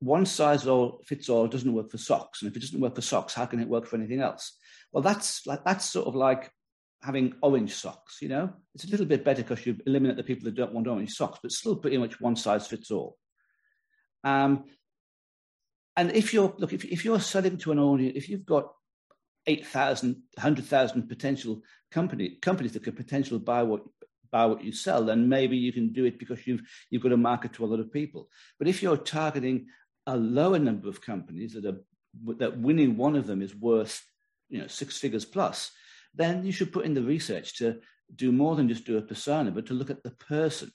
one 0.00 0.26
size 0.26 0.66
all 0.66 1.00
fits 1.06 1.30
all 1.30 1.46
doesn't 1.46 1.72
work 1.72 1.90
for 1.90 1.96
socks. 1.96 2.42
And 2.42 2.50
if 2.50 2.56
it 2.58 2.60
doesn't 2.60 2.80
work 2.80 2.94
for 2.94 3.00
socks 3.00 3.32
how 3.32 3.46
can 3.46 3.58
it 3.58 3.68
work 3.68 3.86
for 3.86 3.96
anything 3.96 4.20
else? 4.20 4.52
Well 4.92 5.02
that's 5.02 5.46
like 5.46 5.64
that's 5.64 5.86
sort 5.86 6.08
of 6.08 6.14
like 6.14 6.50
having 7.02 7.34
orange 7.42 7.74
socks 7.74 8.18
you 8.20 8.28
know? 8.28 8.52
It's 8.74 8.84
a 8.84 8.90
little 8.90 9.06
bit 9.06 9.24
better 9.24 9.42
because 9.42 9.64
you 9.64 9.78
eliminate 9.86 10.18
the 10.18 10.30
people 10.30 10.44
that 10.44 10.56
don't 10.56 10.74
want 10.74 10.88
orange 10.88 11.12
socks 11.12 11.38
but 11.42 11.52
still 11.52 11.76
pretty 11.76 11.96
much 11.96 12.20
one 12.20 12.36
size 12.36 12.66
fits 12.66 12.90
all. 12.90 13.16
Um, 14.24 14.64
and 15.96 16.12
if 16.12 16.34
you're 16.34 16.54
look 16.58 16.74
if, 16.74 16.84
if 16.84 17.02
you're 17.02 17.20
selling 17.20 17.56
to 17.58 17.72
an 17.72 17.78
audience 17.78 18.18
if 18.18 18.28
you've 18.28 18.44
got 18.44 18.66
8,000, 19.46 20.14
100,000 20.34 21.08
potential 21.08 21.62
company, 21.90 22.38
companies 22.40 22.72
that 22.72 22.82
could 22.82 22.96
potentially 22.96 23.40
buy 23.40 23.62
what, 23.62 23.82
buy 24.30 24.46
what 24.46 24.64
you 24.64 24.72
sell, 24.72 25.04
then 25.04 25.28
maybe 25.28 25.56
you 25.56 25.72
can 25.72 25.92
do 25.92 26.04
it 26.04 26.18
because 26.18 26.46
you've, 26.46 26.62
you've 26.90 27.02
got 27.02 27.12
a 27.12 27.16
market 27.16 27.52
to 27.54 27.64
a 27.64 27.66
lot 27.66 27.80
of 27.80 27.92
people. 27.92 28.28
But 28.58 28.68
if 28.68 28.82
you're 28.82 28.96
targeting 28.96 29.66
a 30.06 30.16
lower 30.16 30.58
number 30.58 30.88
of 30.88 31.00
companies 31.00 31.54
that 31.54 31.64
are 31.64 31.80
that 32.38 32.58
winning 32.58 32.96
one 32.96 33.16
of 33.16 33.26
them 33.26 33.42
is 33.42 33.54
worth 33.54 34.04
you 34.48 34.60
know 34.60 34.66
six 34.66 34.98
figures 34.98 35.24
plus, 35.24 35.72
then 36.14 36.44
you 36.44 36.52
should 36.52 36.72
put 36.72 36.84
in 36.84 36.94
the 36.94 37.02
research 37.02 37.58
to 37.58 37.80
do 38.14 38.30
more 38.30 38.54
than 38.54 38.68
just 38.68 38.84
do 38.84 38.98
a 38.98 39.02
persona, 39.02 39.50
but 39.50 39.66
to 39.66 39.74
look 39.74 39.90
at 39.90 40.02
the 40.02 40.10
person, 40.10 40.70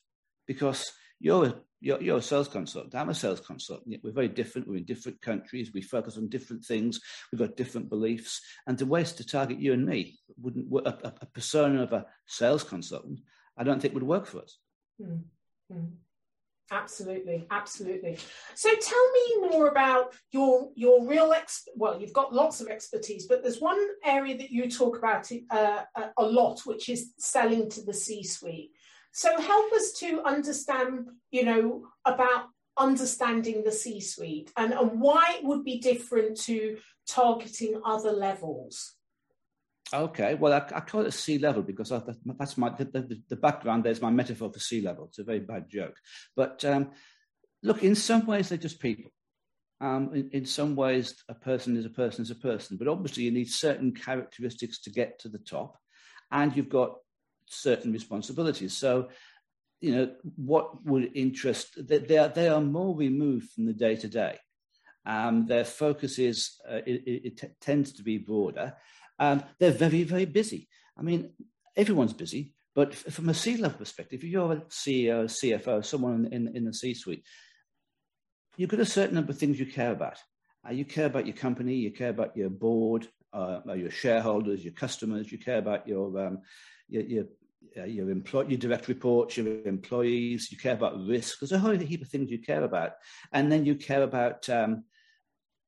because 0.47 0.91
you're 1.19 1.61
you're, 1.81 2.01
you're 2.01 2.17
a 2.17 2.21
sales 2.21 2.47
consultant. 2.47 2.95
I'm 2.95 3.09
a 3.09 3.15
sales 3.15 3.39
consultant. 3.39 3.99
We're 4.03 4.11
very 4.11 4.27
different. 4.27 4.67
We're 4.67 4.77
in 4.77 4.85
different 4.85 5.21
countries. 5.21 5.71
We 5.73 5.81
focus 5.81 6.17
on 6.17 6.29
different 6.29 6.65
things. 6.65 6.99
We've 7.31 7.39
got 7.39 7.57
different 7.57 7.89
beliefs. 7.89 8.41
And 8.67 8.77
the 8.77 8.85
waste 8.85 9.17
to 9.17 9.25
target 9.25 9.59
you 9.59 9.73
and 9.73 9.85
me 9.85 10.19
wouldn't 10.41 10.67
a, 10.71 11.07
a, 11.07 11.13
a 11.21 11.25
persona 11.27 11.83
of 11.83 11.93
a 11.93 12.05
sales 12.27 12.63
consultant. 12.63 13.19
I 13.57 13.63
don't 13.63 13.81
think 13.81 13.93
would 13.93 14.03
work 14.03 14.25
for 14.25 14.39
us. 14.39 14.57
Mm-hmm. 15.01 15.85
Absolutely, 16.71 17.47
absolutely. 17.49 18.17
So 18.53 18.69
tell 18.69 19.11
me 19.11 19.49
more 19.49 19.69
about 19.69 20.13
your 20.31 20.69
your 20.75 21.07
real 21.07 21.31
ex. 21.33 21.67
Well, 21.75 21.99
you've 21.99 22.13
got 22.13 22.33
lots 22.33 22.61
of 22.61 22.67
expertise, 22.67 23.25
but 23.25 23.41
there's 23.41 23.59
one 23.59 23.79
area 24.05 24.37
that 24.37 24.51
you 24.51 24.69
talk 24.69 24.97
about 24.97 25.31
uh, 25.49 25.83
a 26.17 26.23
lot, 26.23 26.61
which 26.65 26.89
is 26.89 27.13
selling 27.17 27.69
to 27.71 27.81
the 27.81 27.93
C-suite. 27.93 28.71
So 29.11 29.39
help 29.39 29.73
us 29.73 29.93
to 29.99 30.21
understand, 30.23 31.09
you 31.31 31.43
know, 31.45 31.87
about 32.05 32.45
understanding 32.77 33.63
the 33.63 33.71
C 33.71 33.99
suite 33.99 34.51
and, 34.55 34.73
and 34.73 35.01
why 35.01 35.35
it 35.37 35.43
would 35.43 35.63
be 35.63 35.79
different 35.79 36.39
to 36.41 36.77
targeting 37.07 37.81
other 37.85 38.11
levels. 38.11 38.95
Okay, 39.91 40.35
well, 40.35 40.53
I, 40.53 40.57
I 40.75 40.81
call 40.81 41.01
it 41.01 41.07
a 41.07 41.11
C 41.11 41.39
level 41.39 41.63
because 41.63 41.91
I, 41.91 42.01
that's 42.37 42.57
my 42.57 42.69
the, 42.69 42.85
the, 42.85 43.21
the, 43.27 43.35
background. 43.35 43.83
There's 43.83 44.01
my 44.01 44.11
metaphor 44.11 44.51
for 44.53 44.59
sea 44.59 44.81
level. 44.81 45.05
It's 45.05 45.17
a 45.17 45.23
very 45.23 45.39
bad 45.39 45.67
joke, 45.67 45.95
but 46.35 46.63
um, 46.63 46.91
look, 47.63 47.83
in 47.83 47.95
some 47.95 48.27
ways 48.27 48.49
they're 48.49 48.57
just 48.59 48.79
people. 48.79 49.11
Um, 49.81 50.11
in, 50.13 50.29
in, 50.31 50.45
some 50.45 50.75
ways, 50.75 51.15
a 51.29 51.33
person 51.33 51.75
is 51.77 51.85
a 51.85 51.89
person 51.89 52.21
is 52.21 52.29
a 52.29 52.35
person, 52.35 52.77
but 52.77 52.87
obviously 52.87 53.23
you 53.23 53.31
need 53.31 53.49
certain 53.49 53.93
characteristics 53.93 54.81
to 54.81 54.91
get 54.91 55.19
to 55.19 55.29
the 55.29 55.39
top, 55.39 55.77
and 56.31 56.55
you've 56.55 56.69
got 56.69 56.97
certain 57.49 57.91
responsibilities. 57.91 58.77
So, 58.77 59.09
you 59.81 59.95
know, 59.95 60.11
what 60.35 60.85
would 60.85 61.11
interest, 61.15 61.87
they 61.87 62.17
are, 62.17 62.27
they 62.27 62.47
are 62.47 62.61
more 62.61 62.95
removed 62.95 63.49
from 63.51 63.65
the 63.65 63.73
day 63.73 63.95
to 63.95 64.07
day. 64.07 64.37
Their 65.05 65.65
focus 65.65 66.19
is, 66.19 66.59
uh, 66.69 66.81
it, 66.85 67.03
it 67.05 67.37
t- 67.37 67.47
tends 67.61 67.93
to 67.93 68.03
be 68.03 68.17
broader. 68.17 68.75
Um, 69.17 69.43
they're 69.59 69.71
very, 69.71 70.03
very 70.03 70.25
busy. 70.25 70.67
I 70.97 71.01
mean, 71.01 71.31
everyone's 71.75 72.13
busy, 72.13 72.53
but 72.75 72.91
f- 72.91 73.13
from 73.13 73.29
a 73.29 73.33
C 73.33 73.57
level 73.57 73.77
perspective, 73.77 74.23
if 74.23 74.29
you're 74.29 74.53
a 74.53 74.61
CEO, 74.69 75.25
CFO, 75.25 75.83
someone 75.83 76.25
in, 76.25 76.47
in, 76.47 76.55
in 76.57 76.65
the 76.65 76.73
C 76.73 76.93
suite, 76.93 77.23
you've 78.57 78.69
got 78.69 78.79
a 78.79 78.85
certain 78.85 79.15
number 79.15 79.31
of 79.31 79.37
things 79.37 79.59
you 79.59 79.65
care 79.65 79.91
about. 79.91 80.17
Uh, 80.67 80.71
you 80.71 80.85
care 80.85 81.05
about 81.05 81.25
your 81.25 81.35
company, 81.35 81.75
you 81.75 81.91
care 81.91 82.09
about 82.09 82.35
your 82.35 82.49
board, 82.49 83.07
uh, 83.33 83.59
your 83.75 83.91
shareholders, 83.91 84.63
your 84.63 84.73
customers, 84.73 85.31
you 85.31 85.37
care 85.37 85.57
about 85.57 85.87
your 85.87 86.27
um, 86.27 86.39
your, 86.89 87.03
your, 87.03 87.23
uh, 87.77 87.83
your, 87.83 88.09
employ- 88.09 88.47
your 88.47 88.57
direct 88.57 88.87
reports, 88.87 89.37
your 89.37 89.65
employees, 89.65 90.51
you 90.51 90.57
care 90.57 90.73
about 90.73 91.05
risk. 91.05 91.39
There's 91.39 91.51
a 91.51 91.59
whole 91.59 91.77
heap 91.77 92.01
of 92.01 92.07
things 92.07 92.31
you 92.31 92.39
care 92.39 92.63
about. 92.63 92.93
And 93.31 93.51
then 93.51 93.65
you 93.65 93.75
care 93.75 94.03
about 94.03 94.49
um, 94.49 94.83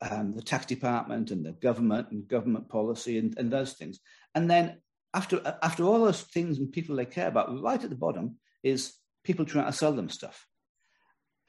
um, 0.02 0.34
the 0.36 0.42
tax 0.42 0.66
department 0.66 1.32
and 1.32 1.46
the 1.46 1.52
government 1.52 2.12
and 2.12 2.28
government 2.28 2.70
policy 2.70 3.18
and, 3.18 3.38
and 3.38 3.52
those 3.52 3.74
things. 3.74 4.00
And 4.36 4.50
then 4.50 4.82
after, 5.14 5.42
after 5.62 5.84
all 5.84 6.04
those 6.04 6.22
things 6.22 6.58
and 6.58 6.72
people 6.72 6.96
they 6.96 7.06
care 7.06 7.28
about, 7.28 7.62
right 7.62 7.84
at 7.84 7.90
the 7.90 7.96
bottom 7.96 8.38
is 8.64 8.94
people 9.24 9.46
trying 9.46 9.68
to 9.68 9.74
sell 9.74 9.94
them 9.94 10.10
stuff. 10.10 10.48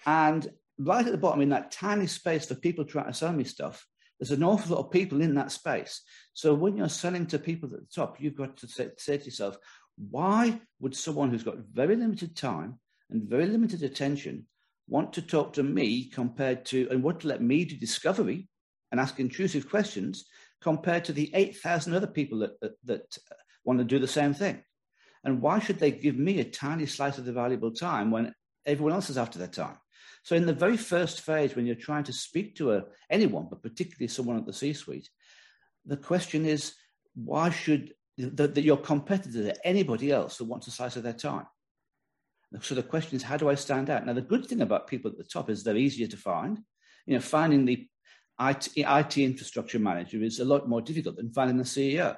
And 0.05 0.47
right 0.79 1.07
at 1.07 1.13
the 1.13 1.19
bottom, 1.19 1.41
in 1.41 1.51
that 1.51 1.71
tiny 1.71 2.07
space 2.07 2.47
for 2.47 2.55
people 2.55 2.85
trying 2.85 3.07
to 3.07 3.15
sell 3.15 3.33
me 3.33 3.45
stuff, 3.45 3.87
there's 4.19 4.31
an 4.31 4.45
awful 4.45 4.77
lot 4.77 4.85
of 4.85 4.93
people 4.93 5.21
in 5.21 5.35
that 5.35 5.51
space. 5.51 6.03
So 6.33 6.55
when 6.55 6.77
you're 6.77 6.89
selling 6.89 7.27
to 7.27 7.39
people 7.39 7.69
at 7.75 7.81
the 7.81 7.89
top, 7.93 8.21
you've 8.21 8.37
got 8.37 8.57
to 8.59 8.69
say, 8.69 8.91
say 8.97 9.19
to 9.19 9.25
yourself, 9.25 9.57
why 9.97 10.61
would 10.81 10.97
someone 10.97 11.31
who's 11.31 11.43
got 11.43 11.59
very 11.73 11.97
limited 11.97 12.37
time 12.37 12.79
and 13.11 13.29
very 13.29 13.47
limited 13.47 13.83
attention 13.83 14.47
want 14.89 15.13
to 15.13 15.23
talk 15.23 15.53
to 15.55 15.63
me 15.63 16.09
compared 16.11 16.65
to 16.67 16.89
and 16.91 17.03
want 17.03 17.21
to 17.21 17.29
let 17.29 17.43
me 17.43 17.65
do 17.65 17.77
discovery 17.77 18.49
and 18.91 19.01
ask 19.01 19.21
intrusive 19.21 19.69
questions 19.69 20.25
compared 20.61 21.05
to 21.05 21.13
the 21.13 21.31
8,000 21.35 21.95
other 21.95 22.07
people 22.07 22.41
that, 22.41 22.61
that, 22.61 22.73
that 22.85 23.19
want 23.65 23.79
to 23.79 23.85
do 23.85 23.99
the 23.99 24.09
same 24.09 24.35
thing? 24.35 24.63
And 25.25 25.41
why 25.41 25.61
should 25.61 25.79
they 25.79 25.91
give 25.91 26.17
me 26.17 26.41
a 26.41 26.45
tiny 26.45 26.87
slice 26.87 27.19
of 27.19 27.25
the 27.25 27.33
valuable 27.33 27.71
time 27.71 28.11
when 28.11 28.35
everyone 28.67 28.93
else 28.93 29.09
is 29.09 29.19
after 29.19 29.39
their 29.39 29.49
time? 29.49 29.77
So 30.25 30.37
in 30.37 30.47
the 30.47 30.53
very 30.53 30.77
first 30.77 31.21
phase, 31.21 31.57
when 31.57 31.67
you're 31.67 31.75
trying 31.75 32.05
to 32.05 32.13
speak 32.13 32.57
to 32.57 32.73
a, 32.73 32.85
anyone, 33.11 33.47
but 33.51 33.63
particularly 33.63 34.09
someone 34.09 34.37
at 34.37 34.47
the 34.47 34.53
C-suite, 34.53 35.09
the 35.85 35.97
question 35.97 36.47
is, 36.47 36.75
why 37.15 37.51
should 37.51 37.93
that 38.19 38.57
your 38.63 38.77
competitor, 38.77 39.55
anybody 39.65 40.11
else 40.11 40.39
that 40.39 40.45
wants 40.45 40.67
a 40.67 40.71
slice 40.71 40.97
of 40.97 41.03
their 41.03 41.13
time? 41.13 41.47
So 42.61 42.75
the 42.75 42.83
question 42.83 43.17
is, 43.17 43.23
how 43.23 43.39
do 43.39 43.49
I 43.49 43.55
stand 43.55 43.89
out? 43.89 44.05
Now, 44.05 44.13
the 44.13 44.21
good 44.21 44.47
thing 44.47 44.61
about 44.61 44.87
people 44.87 45.11
at 45.11 45.17
the 45.17 45.25
top 45.25 45.49
is 45.49 45.65
they're 45.65 45.77
easier 45.77 46.07
to 46.09 46.17
find. 46.17 46.59
You 47.07 47.15
know, 47.15 47.21
finding 47.21 47.65
the 47.65 47.89
IT, 48.41 48.69
IT 48.77 49.19
infrastructure 49.19 49.79
manager 49.79 50.23
is 50.23 50.39
a 50.39 50.45
lot 50.45 50.69
more 50.69 50.83
difficult 50.83 51.17
than 51.17 51.33
finding 51.33 51.57
the 51.57 51.65
CEO. 51.65 52.17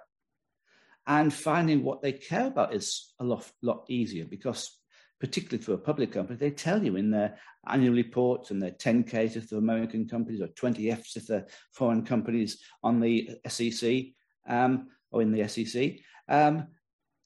And 1.06 1.32
finding 1.32 1.84
what 1.84 2.02
they 2.02 2.12
care 2.12 2.46
about 2.46 2.74
is 2.74 3.12
a 3.20 3.24
lot, 3.24 3.48
lot 3.62 3.84
easier 3.88 4.24
because, 4.24 4.76
particularly 5.20 5.62
for 5.62 5.74
a 5.74 5.78
public 5.78 6.12
company, 6.12 6.38
they 6.38 6.50
tell 6.50 6.82
you 6.82 6.96
in 6.96 7.10
their 7.10 7.38
annual 7.68 7.94
reports 7.94 8.50
and 8.50 8.60
their 8.60 8.72
10Ks 8.72 9.36
if 9.36 9.48
they're 9.48 9.58
American 9.58 10.08
companies 10.08 10.40
or 10.40 10.48
20Fs 10.48 11.16
if 11.16 11.26
they're 11.26 11.46
foreign 11.72 12.04
companies 12.04 12.62
on 12.82 13.00
the 13.00 13.30
SEC 13.46 14.06
um, 14.48 14.88
or 15.14 15.22
in 15.22 15.32
the 15.32 15.48
SEC. 15.48 15.92
Um, 16.28 16.66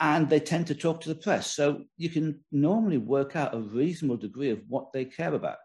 and 0.00 0.28
they 0.28 0.40
tend 0.40 0.68
to 0.68 0.74
talk 0.74 1.00
to 1.00 1.08
the 1.08 1.14
press. 1.14 1.50
So 1.52 1.84
you 1.96 2.08
can 2.08 2.40
normally 2.52 2.98
work 2.98 3.34
out 3.34 3.54
a 3.54 3.58
reasonable 3.58 4.18
degree 4.18 4.50
of 4.50 4.60
what 4.68 4.92
they 4.92 5.04
care 5.04 5.34
about. 5.34 5.56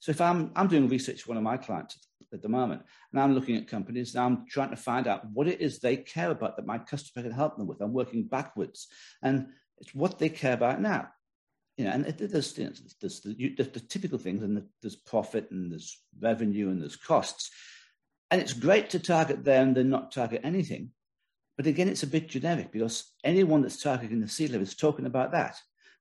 So 0.00 0.10
if 0.10 0.20
I'm, 0.20 0.50
I'm 0.56 0.68
doing 0.68 0.88
research 0.88 1.22
for 1.22 1.30
one 1.30 1.36
of 1.36 1.42
my 1.42 1.56
clients 1.56 1.98
at 2.32 2.42
the 2.42 2.48
moment, 2.48 2.82
and 3.12 3.20
I'm 3.20 3.34
looking 3.34 3.56
at 3.56 3.68
companies, 3.68 4.14
and 4.14 4.24
I'm 4.24 4.46
trying 4.48 4.70
to 4.70 4.76
find 4.76 5.06
out 5.06 5.30
what 5.32 5.46
it 5.46 5.60
is 5.60 5.78
they 5.78 5.96
care 5.96 6.30
about 6.30 6.56
that 6.56 6.66
my 6.66 6.78
customer 6.78 7.22
can 7.22 7.32
help 7.32 7.56
them 7.56 7.66
with. 7.66 7.80
I'm 7.80 7.92
working 7.92 8.24
backwards, 8.24 8.88
and 9.22 9.48
it's 9.78 9.94
what 9.94 10.18
they 10.18 10.28
care 10.28 10.54
about 10.54 10.80
now. 10.80 11.08
You 11.76 11.84
know, 11.84 11.90
and 11.92 12.04
there's, 12.06 12.56
you 12.58 12.64
know, 12.64 12.72
there's, 13.00 13.20
the, 13.20 13.54
there's 13.56 13.68
the 13.68 13.80
typical 13.80 14.18
things, 14.18 14.42
and 14.42 14.62
there's 14.82 14.96
profit, 14.96 15.50
and 15.50 15.70
there's 15.70 16.00
revenue, 16.18 16.70
and 16.70 16.80
there's 16.80 16.96
costs. 16.96 17.50
And 18.30 18.40
it's 18.40 18.52
great 18.52 18.90
to 18.90 18.98
target 18.98 19.44
them 19.44 19.74
than 19.74 19.90
not 19.90 20.10
target 20.10 20.40
anything. 20.42 20.90
But 21.56 21.66
again, 21.66 21.88
it's 21.88 22.02
a 22.02 22.08
bit 22.08 22.28
generic 22.28 22.70
because 22.70 23.12
anyone 23.24 23.62
that's 23.62 23.82
targeting 23.82 24.20
the 24.20 24.28
C 24.28 24.46
level 24.46 24.62
is 24.62 24.74
talking 24.74 25.06
about 25.06 25.32
that. 25.32 25.56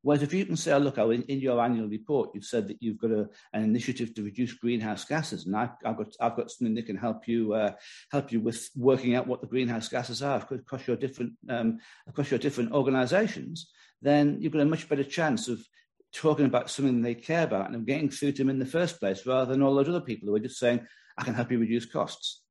Whereas 0.06 0.22
if 0.22 0.36
you 0.36 0.46
can 0.46 0.56
say, 0.56 0.72
oh, 0.72 0.78
look, 0.78 1.00
in, 1.00 1.24
in, 1.24 1.40
your 1.40 1.60
annual 1.60 1.88
report, 1.88 2.30
you've 2.36 2.46
said 2.46 2.68
that 2.68 2.78
you've 2.80 3.00
got 3.00 3.10
a, 3.10 3.28
an 3.54 3.64
initiative 3.64 4.14
to 4.14 4.24
reduce 4.24 4.54
greenhouse 4.54 5.04
gases, 5.04 5.48
and 5.48 5.56
I've, 5.56 5.72
I've, 5.84 5.98
got 5.98 6.08
I've 6.20 6.36
got 6.36 6.52
something 6.52 6.76
that 6.76 6.86
can 6.86 6.96
help 6.96 7.28
you 7.28 7.56
uh, 7.56 7.72
help 8.12 8.32
you 8.32 8.40
with 8.40 8.70
working 8.76 9.16
out 9.16 9.26
what 9.26 9.42
the 9.42 9.48
greenhouse 9.48 9.90
gases 9.90 10.22
are 10.22 10.46
across 10.52 10.86
your 10.86 10.96
different 10.96 11.34
um, 11.50 11.80
across 12.08 12.30
your 12.30 12.38
different 12.38 12.72
organisations. 12.72 13.72
Then 14.00 14.38
you've 14.40 14.54
got 14.54 14.62
a 14.62 14.66
much 14.66 14.88
better 14.88 15.04
chance 15.04 15.48
of 15.48 15.66
talking 16.14 16.46
about 16.46 16.70
something 16.70 17.02
they 17.02 17.16
care 17.16 17.46
about 17.46 17.72
and 17.72 17.88
getting 17.88 18.12
through 18.12 18.34
to 18.34 18.44
them 18.44 18.52
in 18.52 18.60
the 18.60 18.66
first 18.68 19.00
place, 19.00 19.26
rather 19.26 19.52
than 19.52 19.64
all 19.64 19.74
those 19.74 19.90
other 19.90 20.02
people 20.02 20.28
who 20.28 20.36
are 20.36 20.40
just 20.40 20.60
saying, 20.60 20.86
"I 21.18 21.24
can 21.24 21.34
help 21.34 21.52
you 21.52 21.58
reduce 21.58 21.88
costs." 21.88 22.44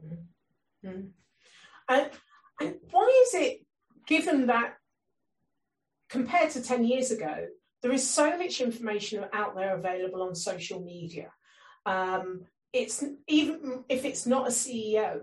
Mm-hmm. 0.00 0.88
mm-hmm. 0.88 2.06
And, 2.60 2.76
why 2.90 3.24
is 3.26 3.34
it, 3.34 3.64
given 4.06 4.46
that 4.46 4.74
compared 6.08 6.50
to 6.50 6.62
10 6.62 6.84
years 6.84 7.10
ago, 7.10 7.46
there 7.82 7.92
is 7.92 8.08
so 8.08 8.36
much 8.36 8.60
information 8.60 9.24
out 9.32 9.56
there 9.56 9.76
available 9.76 10.22
on 10.22 10.34
social 10.34 10.80
media. 10.80 11.30
Um, 11.86 12.42
it's 12.72 13.02
even 13.26 13.84
if 13.88 14.04
it's 14.04 14.26
not 14.26 14.48
a 14.48 14.50
CEO, 14.50 15.20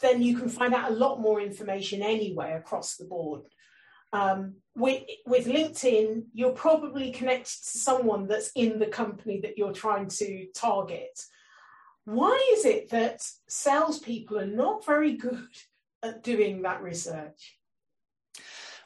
then 0.00 0.22
you 0.22 0.36
can 0.36 0.48
find 0.48 0.74
out 0.74 0.90
a 0.90 0.94
lot 0.94 1.20
more 1.20 1.40
information 1.40 2.02
anyway 2.02 2.52
across 2.52 2.96
the 2.96 3.04
board. 3.04 3.42
Um, 4.12 4.56
with, 4.76 5.04
with 5.24 5.46
LinkedIn, 5.46 6.24
you're 6.34 6.52
probably 6.52 7.12
connected 7.12 7.46
to 7.46 7.78
someone 7.78 8.26
that's 8.26 8.50
in 8.54 8.78
the 8.78 8.86
company 8.86 9.40
that 9.40 9.56
you're 9.56 9.72
trying 9.72 10.08
to 10.08 10.46
target. 10.54 11.18
Why 12.04 12.54
is 12.56 12.66
it 12.66 12.90
that 12.90 13.22
salespeople 13.48 14.38
are 14.38 14.46
not 14.46 14.84
very 14.84 15.14
good 15.14 15.48
at 16.02 16.22
doing 16.22 16.62
that 16.62 16.82
research? 16.82 17.58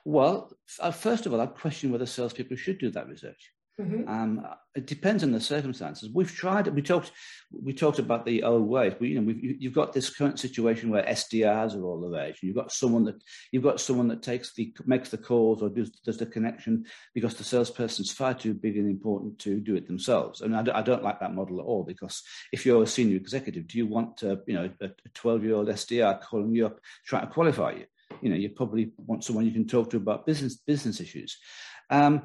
Well, 0.05 0.53
uh, 0.81 0.93
first 0.93 1.27
of 1.27 1.35
all, 1.35 1.41
I'd 1.41 1.55
question 1.55 1.91
whether 1.91 2.07
salespeople 2.07 2.57
should 2.57 2.79
do 2.79 2.91
that 2.91 3.09
research. 3.09 3.53
Mm-hmm. 3.81 4.09
Um, 4.09 4.47
it 4.75 4.87
depends 4.87 5.23
on 5.23 5.33
the 5.33 5.41
circumstances. 5.41 6.09
We've 6.13 6.33
tried. 6.33 6.67
We 6.69 6.81
talked. 6.81 7.13
We 7.53 7.75
talked 7.75 7.99
about 7.99 8.25
the 8.25 8.43
old 8.43 8.67
ways. 8.67 8.95
You 9.01 9.21
know, 9.21 9.35
you've 9.39 9.75
got 9.75 9.93
this 9.93 10.09
current 10.09 10.39
situation 10.39 10.89
where 10.89 11.03
SDRs 11.03 11.77
are 11.77 11.85
all 11.85 12.01
the 12.01 12.09
rage. 12.09 12.39
You've 12.43 12.57
got 12.57 12.73
someone 12.73 13.05
that 13.05 13.23
you've 13.53 13.63
got 13.63 13.79
someone 13.81 14.09
that 14.09 14.23
takes 14.23 14.55
the 14.55 14.73
makes 14.87 15.11
the 15.11 15.19
calls 15.19 15.63
or 15.63 15.69
does 15.69 15.91
does 15.91 16.17
the 16.17 16.25
connection 16.25 16.87
because 17.15 17.35
the 17.35 17.45
salesperson's 17.45 18.13
far 18.13 18.33
too 18.33 18.55
big 18.55 18.79
and 18.79 18.89
important 18.89 19.39
to 19.41 19.61
do 19.61 19.77
it 19.77 19.87
themselves. 19.87 20.41
And 20.41 20.57
I, 20.57 20.79
I 20.79 20.81
don't 20.81 21.05
like 21.05 21.21
that 21.21 21.35
model 21.35 21.61
at 21.61 21.67
all 21.67 21.85
because 21.85 22.23
if 22.53 22.65
you're 22.65 22.83
a 22.83 22.87
senior 22.87 23.17
executive, 23.17 23.69
do 23.69 23.77
you 23.77 23.87
want 23.87 24.17
to, 24.19 24.41
you 24.47 24.55
know 24.55 24.71
a 24.81 24.91
twelve 25.13 25.45
year 25.45 25.55
old 25.55 25.69
SDR 25.69 26.23
calling 26.23 26.55
you 26.55 26.65
up 26.65 26.81
trying 27.05 27.27
to 27.27 27.33
qualify 27.33 27.73
you? 27.73 27.85
you 28.23 28.31
know, 28.31 28.37
you 28.37 28.49
probably 28.51 28.93
want 28.97 29.25
someone 29.25 29.45
you 29.45 29.53
can 29.53 29.67
talk 29.67 29.91
to 29.91 29.97
about 29.97 30.27
business 30.27 30.57
business 30.57 31.01
issues. 31.01 31.39
Um, 31.91 32.23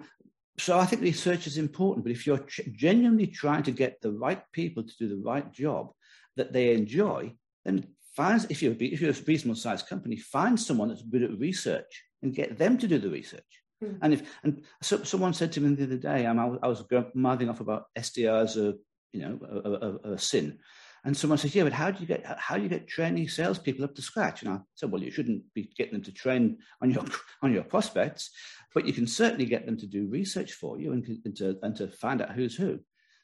so 0.58 0.78
I 0.78 0.86
think 0.86 1.02
research 1.02 1.48
is 1.48 1.58
important, 1.58 2.06
but 2.06 2.12
if 2.12 2.28
you're 2.28 2.40
ch- 2.40 2.62
genuinely 2.74 3.28
trying 3.28 3.64
to 3.64 3.72
get 3.72 4.02
the 4.02 4.12
right 4.12 4.42
people 4.52 4.84
to 4.84 4.94
do 5.00 5.08
the 5.08 5.22
right 5.24 5.52
job 5.52 5.92
that 6.36 6.54
they 6.54 6.74
enjoy, 6.74 7.34
then 7.66 7.88
find 8.16 8.46
if 8.50 8.62
you're 8.62 8.76
if 8.80 9.02
you're 9.02 9.12
a 9.12 9.26
reasonable 9.28 9.56
sized 9.56 9.88
company, 9.88 10.18
find 10.18 10.60
someone 10.60 10.90
that's 10.90 11.04
good 11.04 11.24
at 11.24 11.40
research 11.40 12.04
and 12.22 12.36
get 12.36 12.58
them 12.58 12.78
to 12.78 12.88
do 12.88 13.00
the 13.00 13.10
research. 13.10 13.64
Mm. 13.84 13.98
And 14.02 14.14
if 14.14 14.40
and 14.44 14.64
so, 14.82 15.04
someone 15.04 15.34
said 15.34 15.52
to 15.54 15.62
me 15.62 15.76
the 15.76 15.84
other 15.84 15.98
day, 15.98 16.26
um, 16.26 16.40
I, 16.40 16.58
I 16.64 16.68
was 16.68 16.84
mouthing 17.14 17.50
off 17.50 17.62
about 17.62 17.86
SDR 17.98 18.44
as 18.44 18.58
a 18.58 18.76
you 19.14 19.22
know 19.22 19.40
a, 19.44 20.10
a, 20.10 20.14
a 20.14 20.20
sin, 20.20 20.60
and 21.04 21.18
someone 21.18 21.38
says, 21.38 21.56
"Yeah, 21.56 21.64
but 21.64 21.74
how 21.74 21.90
do 21.90 22.00
you 22.00 22.06
get 22.06 22.24
how 22.26 22.58
do 22.58 22.64
you 22.64 22.70
get 22.70 22.88
training 22.88 23.28
salespeople 23.28 23.84
up 23.84 23.96
to 23.96 24.02
scratch?" 24.02 24.44
And 24.44 24.52
I 24.52 24.60
said, 24.76 24.92
"Well, 24.92 25.02
you 25.02 25.12
shouldn't 25.12 25.44
be 25.54 25.72
getting 25.76 25.94
them 25.94 26.04
to 26.04 26.12
train 26.12 26.60
on 26.82 26.92
your 26.92 27.04
on 27.42 27.52
your 27.52 27.64
prospects, 27.64 28.30
but 28.74 28.86
you 28.86 28.94
can 28.94 29.08
certainly 29.08 29.46
get 29.46 29.66
them 29.66 29.78
to 29.78 29.88
do 29.88 30.08
research 30.08 30.54
for 30.54 30.80
you 30.80 30.94
and, 30.94 31.06
and 31.26 31.36
to 31.38 31.58
and 31.64 31.76
to 31.78 31.88
find 31.88 32.22
out 32.22 32.32
who's 32.32 32.56
who." 32.56 32.80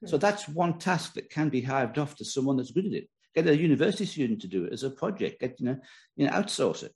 So 0.05 0.17
hmm. 0.17 0.21
that's 0.21 0.47
one 0.47 0.79
task 0.79 1.13
that 1.13 1.29
can 1.29 1.49
be 1.49 1.61
hived 1.61 1.97
off 1.97 2.15
to 2.15 2.25
someone 2.25 2.57
that's 2.57 2.71
good 2.71 2.85
at 2.85 2.93
it. 2.93 3.09
Get 3.35 3.47
a 3.47 3.55
university 3.55 4.05
student 4.05 4.41
to 4.41 4.47
do 4.47 4.65
it 4.65 4.73
as 4.73 4.83
a 4.83 4.89
project. 4.89 5.41
Get 5.41 5.59
you 5.59 5.67
know, 5.67 5.79
you 6.15 6.25
know, 6.25 6.31
outsource 6.31 6.83
it. 6.83 6.93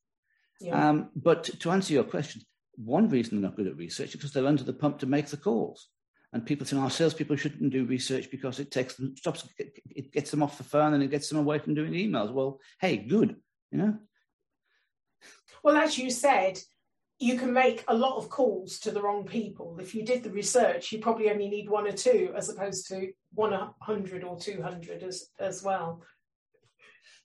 Yeah. 0.60 0.90
Um, 0.90 1.10
but 1.16 1.44
to 1.44 1.72
answer 1.72 1.94
your 1.94 2.04
question, 2.04 2.42
one 2.76 3.10
reason 3.10 3.40
they're 3.40 3.50
not 3.50 3.58
good 3.58 3.68
at 3.68 3.78
research 3.78 4.10
is 4.10 4.16
because 4.16 4.32
they're 4.32 4.48
under 4.48 4.64
the 4.64 4.74
pump 4.74 5.00
to 5.00 5.06
make 5.06 5.28
the 5.28 5.38
calls 5.38 5.90
and 6.34 6.46
people 6.46 6.66
think 6.66 6.82
our 6.82 6.86
oh, 6.86 6.90
salespeople 6.90 7.36
shouldn't 7.36 7.72
do 7.72 7.86
research 7.86 8.32
because 8.32 8.60
it 8.60 8.72
takes 8.72 8.96
them 8.96 9.16
stops 9.18 9.48
it 9.58 10.12
gets 10.12 10.32
them 10.32 10.44
off 10.44 10.58
the 10.58 10.64
phone 10.64 10.94
and 10.94 11.04
it 11.04 11.12
gets 11.12 11.30
them 11.30 11.40
away 11.40 11.60
from 11.60 11.76
doing 11.76 11.94
emails. 11.94 12.32
Well, 12.32 12.60
hey, 12.80 12.98
good, 12.98 13.36
you 13.72 13.78
know. 13.78 13.98
Well, 15.64 15.78
as 15.78 15.98
you 15.98 16.10
said, 16.10 16.60
you 17.20 17.38
can 17.38 17.54
make 17.54 17.84
a 17.88 17.96
lot 17.96 18.18
of 18.18 18.30
calls 18.30 18.80
to 18.80 18.92
the 18.92 19.02
wrong 19.02 19.26
people. 19.26 19.78
If 19.80 19.94
you 19.94 20.04
did 20.04 20.24
the 20.24 20.32
research, 20.32 20.92
you 20.92 21.00
probably 21.00 21.30
only 21.30 21.50
need 21.50 21.70
one 21.70 21.86
or 21.86 21.92
two, 21.92 22.34
as 22.36 22.50
opposed 22.50 22.88
to 22.88 23.12
one 23.34 23.54
hundred 23.80 24.24
or 24.24 24.40
two 24.40 24.62
hundred 24.62 25.04
as 25.04 25.28
as 25.40 25.62
well. 25.62 26.02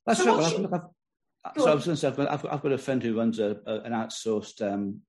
That's 0.05 0.23
so 0.23 0.39
right. 0.39 0.71
Well, 0.71 0.95
I've, 1.45 1.63
so 1.63 1.71
I 1.71 1.75
was 1.75 1.85
going 1.85 1.95
to 1.95 2.01
say, 2.01 2.09
I've 2.09 2.17
got, 2.17 2.31
I've 2.31 2.43
got, 2.43 2.53
I've 2.53 2.63
got 2.63 2.73
a 2.73 2.79
friend 2.79 3.03
who 3.03 3.17
runs 3.17 3.39
a, 3.39 3.57
a, 3.67 3.81
an 3.81 3.93
outsourced 3.93 4.61
um, 4.61 5.01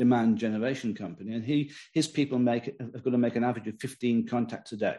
demand 0.00 0.38
generation 0.38 0.94
company, 0.94 1.34
and 1.34 1.44
he 1.44 1.70
his 1.92 2.08
people 2.08 2.38
make 2.38 2.64
have 2.80 3.04
got 3.04 3.10
to 3.10 3.18
make 3.18 3.36
an 3.36 3.44
average 3.44 3.68
of 3.68 3.78
15 3.78 4.26
contacts 4.26 4.72
a 4.72 4.78
day, 4.78 4.96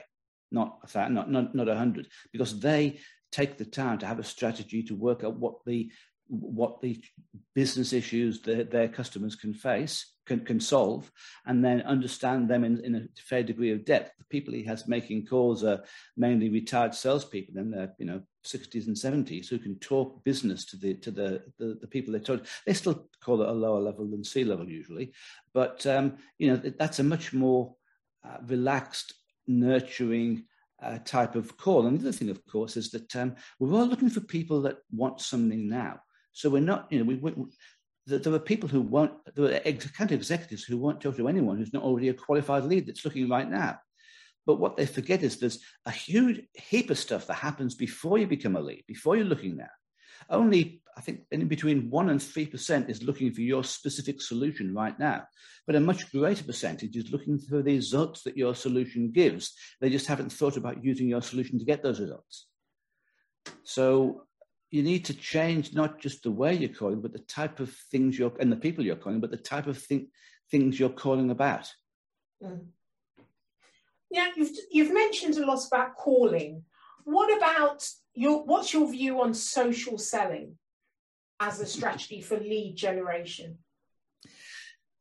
not 0.52 0.78
a 0.84 0.88
thousand, 0.88 1.16
not 1.16 1.32
not 1.32 1.56
not 1.56 1.68
a 1.68 1.76
hundred, 1.76 2.08
because 2.32 2.60
they 2.60 3.00
take 3.32 3.58
the 3.58 3.66
time 3.66 3.98
to 3.98 4.06
have 4.06 4.20
a 4.20 4.24
strategy 4.24 4.84
to 4.84 4.96
work 4.96 5.24
out 5.24 5.38
what 5.38 5.56
the 5.66 5.92
what 6.28 6.82
the 6.82 7.04
business 7.56 7.94
issues 7.94 8.42
that 8.42 8.70
their 8.70 8.88
customers 8.88 9.36
can 9.36 9.54
face 9.56 10.14
can, 10.26 10.46
can 10.46 10.60
solve 10.60 11.12
and 11.46 11.64
then 11.64 11.82
understand 11.82 12.50
them 12.50 12.64
in, 12.64 12.84
in, 12.86 12.96
a 12.96 13.22
fair 13.22 13.44
degree 13.44 13.72
of 13.72 13.86
depth. 13.86 14.12
The 14.18 14.26
people 14.26 14.54
he 14.54 14.64
has 14.64 14.88
making 14.88 15.26
calls 15.26 15.64
are 15.64 15.84
mainly 16.16 16.50
retired 16.50 16.94
salespeople 16.94 17.58
in 17.58 17.72
their 17.72 17.94
you 17.98 18.06
know 18.06 18.22
60s 18.46 18.88
and 18.88 18.96
70s 18.96 19.48
who 19.48 19.60
can 19.60 19.76
talk 19.80 20.24
business 20.24 20.66
to 20.66 20.78
the 20.78 20.96
to 20.96 21.12
the 21.12 21.44
the, 21.58 21.78
the 21.82 21.88
people 21.88 22.14
they 22.14 22.20
talk. 22.20 22.46
They 22.66 22.74
still 22.74 23.08
call 23.24 23.42
it 23.42 23.50
a 23.50 23.54
lower 23.54 23.80
level 23.80 24.08
than 24.08 24.24
C 24.24 24.44
level 24.44 24.70
usually, 24.70 25.14
but 25.54 25.86
um, 25.86 26.18
you 26.38 26.50
know 26.50 26.58
that's 26.58 27.00
a 27.00 27.04
much 27.04 27.34
more 27.34 27.76
uh, 28.24 28.38
relaxed, 28.46 29.14
nurturing 29.48 30.46
uh, 30.82 31.00
type 31.06 31.36
of 31.36 31.58
call. 31.58 31.86
And 31.86 32.00
the 32.00 32.10
other 32.10 32.18
thing, 32.18 32.30
of 32.30 32.46
course, 32.46 32.78
is 32.78 32.90
that 32.92 33.16
um, 33.16 33.36
we're 33.60 33.78
all 33.78 33.86
looking 33.86 34.10
for 34.10 34.22
people 34.22 34.62
that 34.62 34.78
want 34.92 35.22
something 35.22 35.70
now. 35.70 36.00
So 36.34 36.50
we're 36.50 36.62
not, 36.62 36.88
you 36.92 37.00
know, 37.00 37.06
we, 37.06 37.16
we 37.16 37.46
there 38.08 38.34
are 38.34 38.40
people 38.40 38.68
who 38.68 38.82
won't, 38.82 39.14
there 39.36 39.46
are 39.46 39.62
account 39.68 40.12
executives 40.12 40.64
who 40.64 40.78
won't 40.78 41.02
talk 41.02 41.18
to 41.18 41.28
anyone 41.28 41.58
who's 41.58 41.74
not 41.74 41.84
already 41.84 42.10
a 42.10 42.14
qualified 42.14 42.64
lead 42.64 42.88
that's 42.88 43.06
looking 43.06 43.30
right 43.30 43.50
now. 43.50 43.80
But 44.46 44.60
what 44.60 44.76
they 44.76 44.88
forget 44.88 45.22
is 45.22 45.38
there's 45.38 45.60
a 45.86 45.92
huge 45.92 46.42
heap 46.54 46.90
of 46.90 46.98
stuff 46.98 47.28
that 47.28 47.36
happens 47.36 47.76
before 47.76 48.18
you 48.18 48.26
become 48.26 48.56
a 48.56 48.62
lead, 48.62 48.84
before 48.88 49.16
you're 49.16 49.26
looking 49.26 49.58
now. 49.58 49.70
Only, 50.30 50.82
I 50.98 51.02
think, 51.02 51.22
in 51.32 51.48
between 51.48 51.92
1% 51.92 52.10
and 52.10 52.20
3% 52.20 52.90
is 52.90 53.04
looking 53.04 53.34
for 53.34 53.42
your 53.42 53.64
specific 53.64 54.22
solution 54.22 54.74
right 54.74 54.98
now. 54.98 55.26
But 55.68 55.76
a 55.76 55.80
much 55.80 56.12
greater 56.12 56.44
percentage 56.44 56.96
is 56.96 57.12
looking 57.12 57.38
for 57.38 57.62
the 57.62 57.76
results 57.76 58.24
that 58.24 58.38
your 58.38 58.56
solution 58.56 59.12
gives. 59.12 59.54
They 59.80 59.90
just 59.90 60.08
haven't 60.08 60.32
thought 60.32 60.58
about 60.58 60.84
using 60.84 61.08
your 61.08 61.22
solution 61.22 61.60
to 61.60 61.66
get 61.66 61.84
those 61.84 62.00
results. 62.00 62.48
So 63.64 64.24
you 64.72 64.82
need 64.82 65.06
to 65.06 65.14
change 65.14 65.74
not 65.74 66.00
just 66.00 66.24
the 66.24 66.32
way 66.32 66.54
you're 66.54 66.70
calling, 66.70 67.02
but 67.02 67.12
the 67.12 67.20
type 67.20 67.60
of 67.60 67.72
things 67.92 68.18
you're 68.18 68.32
and 68.40 68.52
the 68.52 68.56
people 68.56 68.84
you're 68.84 68.96
calling, 68.96 69.20
but 69.20 69.30
the 69.30 69.38
type 69.38 69.68
of 69.68 69.78
thing, 69.78 70.08
things 70.50 70.80
you're 70.80 70.90
calling 70.90 71.30
about. 71.30 71.70
Mm. 72.42 72.68
Yeah, 74.10 74.30
you've 74.36 74.52
you've 74.72 74.94
mentioned 74.94 75.38
a 75.38 75.46
lot 75.46 75.66
about 75.68 75.96
calling. 75.96 76.64
what 77.04 77.36
about 77.36 77.88
your 78.14 78.44
what's 78.46 78.74
your 78.74 78.90
view 78.90 79.22
on 79.22 79.34
social 79.34 79.98
selling 79.98 80.58
as 81.40 81.60
a 81.60 81.66
strategy 81.66 82.22
for 82.22 82.38
lead 82.38 82.76
generation? 82.76 83.58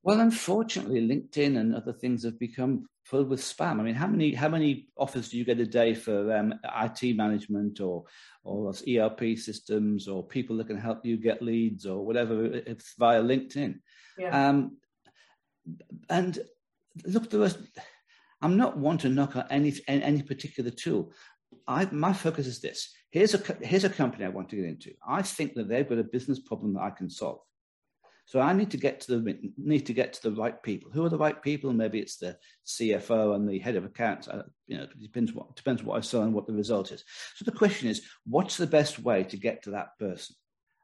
Well, 0.03 0.21
unfortunately, 0.21 1.07
LinkedIn 1.07 1.59
and 1.59 1.75
other 1.75 1.93
things 1.93 2.25
have 2.25 2.39
become 2.39 2.87
filled 3.05 3.29
with 3.29 3.41
spam. 3.41 3.81
I 3.81 3.83
mean, 3.83 3.95
how 3.95 4.07
many 4.07 4.33
how 4.33 4.49
many 4.49 4.89
offers 4.97 5.29
do 5.29 5.37
you 5.37 5.45
get 5.45 5.61
a 5.61 5.67
day 5.67 5.95
for 5.95 6.35
um, 6.35 6.55
IT 6.83 7.17
management 7.17 7.81
or 7.81 8.05
or 8.43 8.73
ERP 8.89 9.37
systems 9.37 10.09
or 10.09 10.27
people 10.27 10.57
that 10.57 10.69
can 10.69 10.79
help 10.79 11.05
you 11.05 11.19
get 11.19 11.43
leads 11.43 11.85
or 11.85 12.05
whatever 12.05 12.45
it's 12.45 12.95
via 12.99 13.23
LinkedIn? 13.23 13.79
Yeah. 14.17 14.49
Um, 14.49 14.79
and 16.09 16.39
look, 17.05 17.29
there 17.31 17.41
was. 17.41 17.59
I'm 18.43 18.57
not 18.57 18.79
one 18.79 18.97
to 18.99 19.11
knock 19.11 19.37
on 19.37 19.45
any 19.51 19.75
any 19.87 20.23
particular 20.23 20.71
tool. 20.71 21.13
I, 21.69 21.87
my 21.91 22.15
focus 22.15 22.47
is 22.47 22.61
this. 22.61 22.91
Here's 23.11 23.35
a 23.35 23.57
here's 23.61 23.85
a 23.85 23.91
company 23.91 24.25
I 24.25 24.29
want 24.29 24.49
to 24.51 24.57
get 24.57 24.65
into. 24.65 24.93
I 25.07 25.21
think 25.21 25.55
that 25.55 25.69
they've 25.69 25.89
got 25.89 25.99
a 25.99 26.05
business 26.05 26.39
problem 26.39 26.73
that 26.75 26.83
I 26.83 26.91
can 26.91 27.11
solve. 27.11 27.41
So 28.31 28.39
I 28.39 28.53
need 28.53 28.71
to 28.71 28.77
get 28.77 29.01
to 29.01 29.19
the 29.19 29.41
need 29.57 29.87
to 29.87 29.93
get 29.93 30.13
to 30.13 30.23
the 30.23 30.41
right 30.41 30.63
people. 30.63 30.89
Who 30.93 31.05
are 31.05 31.09
the 31.09 31.19
right 31.19 31.43
people? 31.43 31.73
Maybe 31.73 31.99
it's 31.99 32.17
the 32.17 32.37
CFO 32.65 33.35
and 33.35 33.49
the 33.49 33.59
head 33.59 33.75
of 33.75 33.85
accounts. 33.85 34.29
Uh, 34.29 34.45
you 34.69 34.77
know, 34.77 34.85
it 34.85 35.03
depends 35.03 35.33
what 35.33 35.57
depends 35.57 35.83
what 35.83 35.97
I 35.97 36.01
sell 36.01 36.23
and 36.23 36.33
what 36.33 36.47
the 36.47 36.53
result 36.53 36.93
is. 36.93 37.03
So 37.35 37.45
the 37.45 37.51
question 37.51 37.89
is, 37.89 38.03
what's 38.25 38.57
the 38.57 38.69
best 38.69 39.01
way 39.01 39.25
to 39.25 39.37
get 39.37 39.65
to 39.65 39.71
that 39.73 39.99
person? 39.99 40.37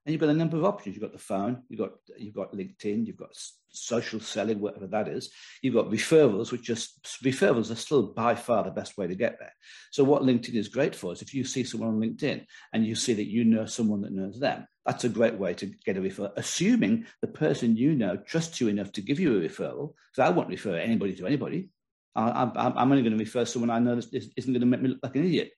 And 0.07 0.12
you've 0.12 0.21
got 0.21 0.31
a 0.31 0.35
number 0.35 0.57
of 0.57 0.64
options. 0.64 0.95
You've 0.95 1.03
got 1.03 1.12
the 1.12 1.19
phone, 1.19 1.64
you've 1.69 1.81
got 1.81 1.90
you've 2.16 2.35
got 2.35 2.53
LinkedIn, 2.53 3.09
you've 3.09 3.16
got 3.16 3.37
social 3.71 4.21
selling, 4.21 4.61
whatever 4.61 4.87
that 4.87 5.09
is. 5.09 5.33
You've 5.62 5.75
got 5.75 5.90
referrals, 5.90 6.53
which 6.53 6.62
just 6.62 7.03
referrals 7.25 7.73
are 7.73 7.77
still 7.77 8.14
by 8.14 8.37
far 8.37 8.62
the 8.62 8.71
best 8.71 8.97
way 8.97 9.09
to 9.09 9.16
get 9.16 9.40
there. 9.40 9.53
So 9.90 10.05
what 10.05 10.23
LinkedIn 10.23 10.55
is 10.55 10.69
great 10.69 10.95
for 10.95 11.12
is 11.12 11.23
if 11.23 11.35
you 11.35 11.42
see 11.42 11.64
someone 11.64 11.88
on 11.88 12.01
LinkedIn 12.01 12.45
and 12.73 12.87
you 12.87 12.95
see 12.95 13.14
that 13.14 13.29
you 13.29 13.45
know 13.45 13.66
someone 13.66 14.01
that 14.03 14.12
knows 14.12 14.38
them, 14.38 14.69
that's 14.85 15.03
a 15.03 15.09
great 15.09 15.35
way 15.35 15.55
to 15.55 15.66
get 15.85 15.97
a 15.97 16.01
referral, 16.01 16.33
assuming 16.37 17.07
the 17.21 17.27
person 17.27 17.77
you 17.77 17.97
know 17.97 18.16
trusts 18.16 18.61
you 18.61 18.69
enough 18.69 18.92
to 18.92 19.01
give 19.01 19.19
you 19.19 19.37
a 19.37 19.49
referral. 19.49 19.95
Because 20.12 20.31
I 20.31 20.31
won't 20.31 20.51
refer 20.51 20.77
anybody 20.77 21.16
to 21.16 21.27
anybody. 21.27 21.71
I, 22.14 22.42
am 22.55 22.92
only 22.92 23.03
going 23.03 23.19
to 23.19 23.23
refer 23.23 23.45
someone 23.45 23.71
I 23.71 23.81
know 23.81 23.97
that 23.97 24.14
isn't 24.14 24.53
going 24.53 24.61
to 24.61 24.66
make 24.66 24.81
me 24.81 24.90
look 24.90 25.01
like 25.03 25.16
an 25.16 25.27
idiot. 25.27 25.51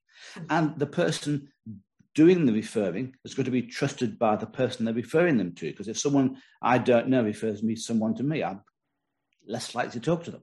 And 0.49 0.77
the 0.79 0.87
person 0.87 1.49
doing 2.14 2.47
the 2.47 2.53
referring 2.53 3.14
is 3.25 3.35
going 3.35 3.44
to 3.44 3.51
be 3.51 3.62
trusted 3.62 4.18
by 4.18 4.37
the 4.37 4.47
person 4.47 4.85
they're 4.85 4.94
referring 4.94 5.37
them 5.37 5.55
to. 5.55 5.71
Because 5.71 5.88
if 5.88 5.99
someone 5.99 6.38
I 6.62 6.79
don't 6.79 7.09
know 7.09 7.23
refers 7.23 7.62
me 7.62 7.77
someone 7.77 8.14
to 8.16 8.23
me, 8.23 8.42
I'm 8.42 8.61
less 9.47 9.75
likely 9.75 9.92
to 9.92 10.01
talk 10.01 10.25
to 10.25 10.31
them. 10.31 10.42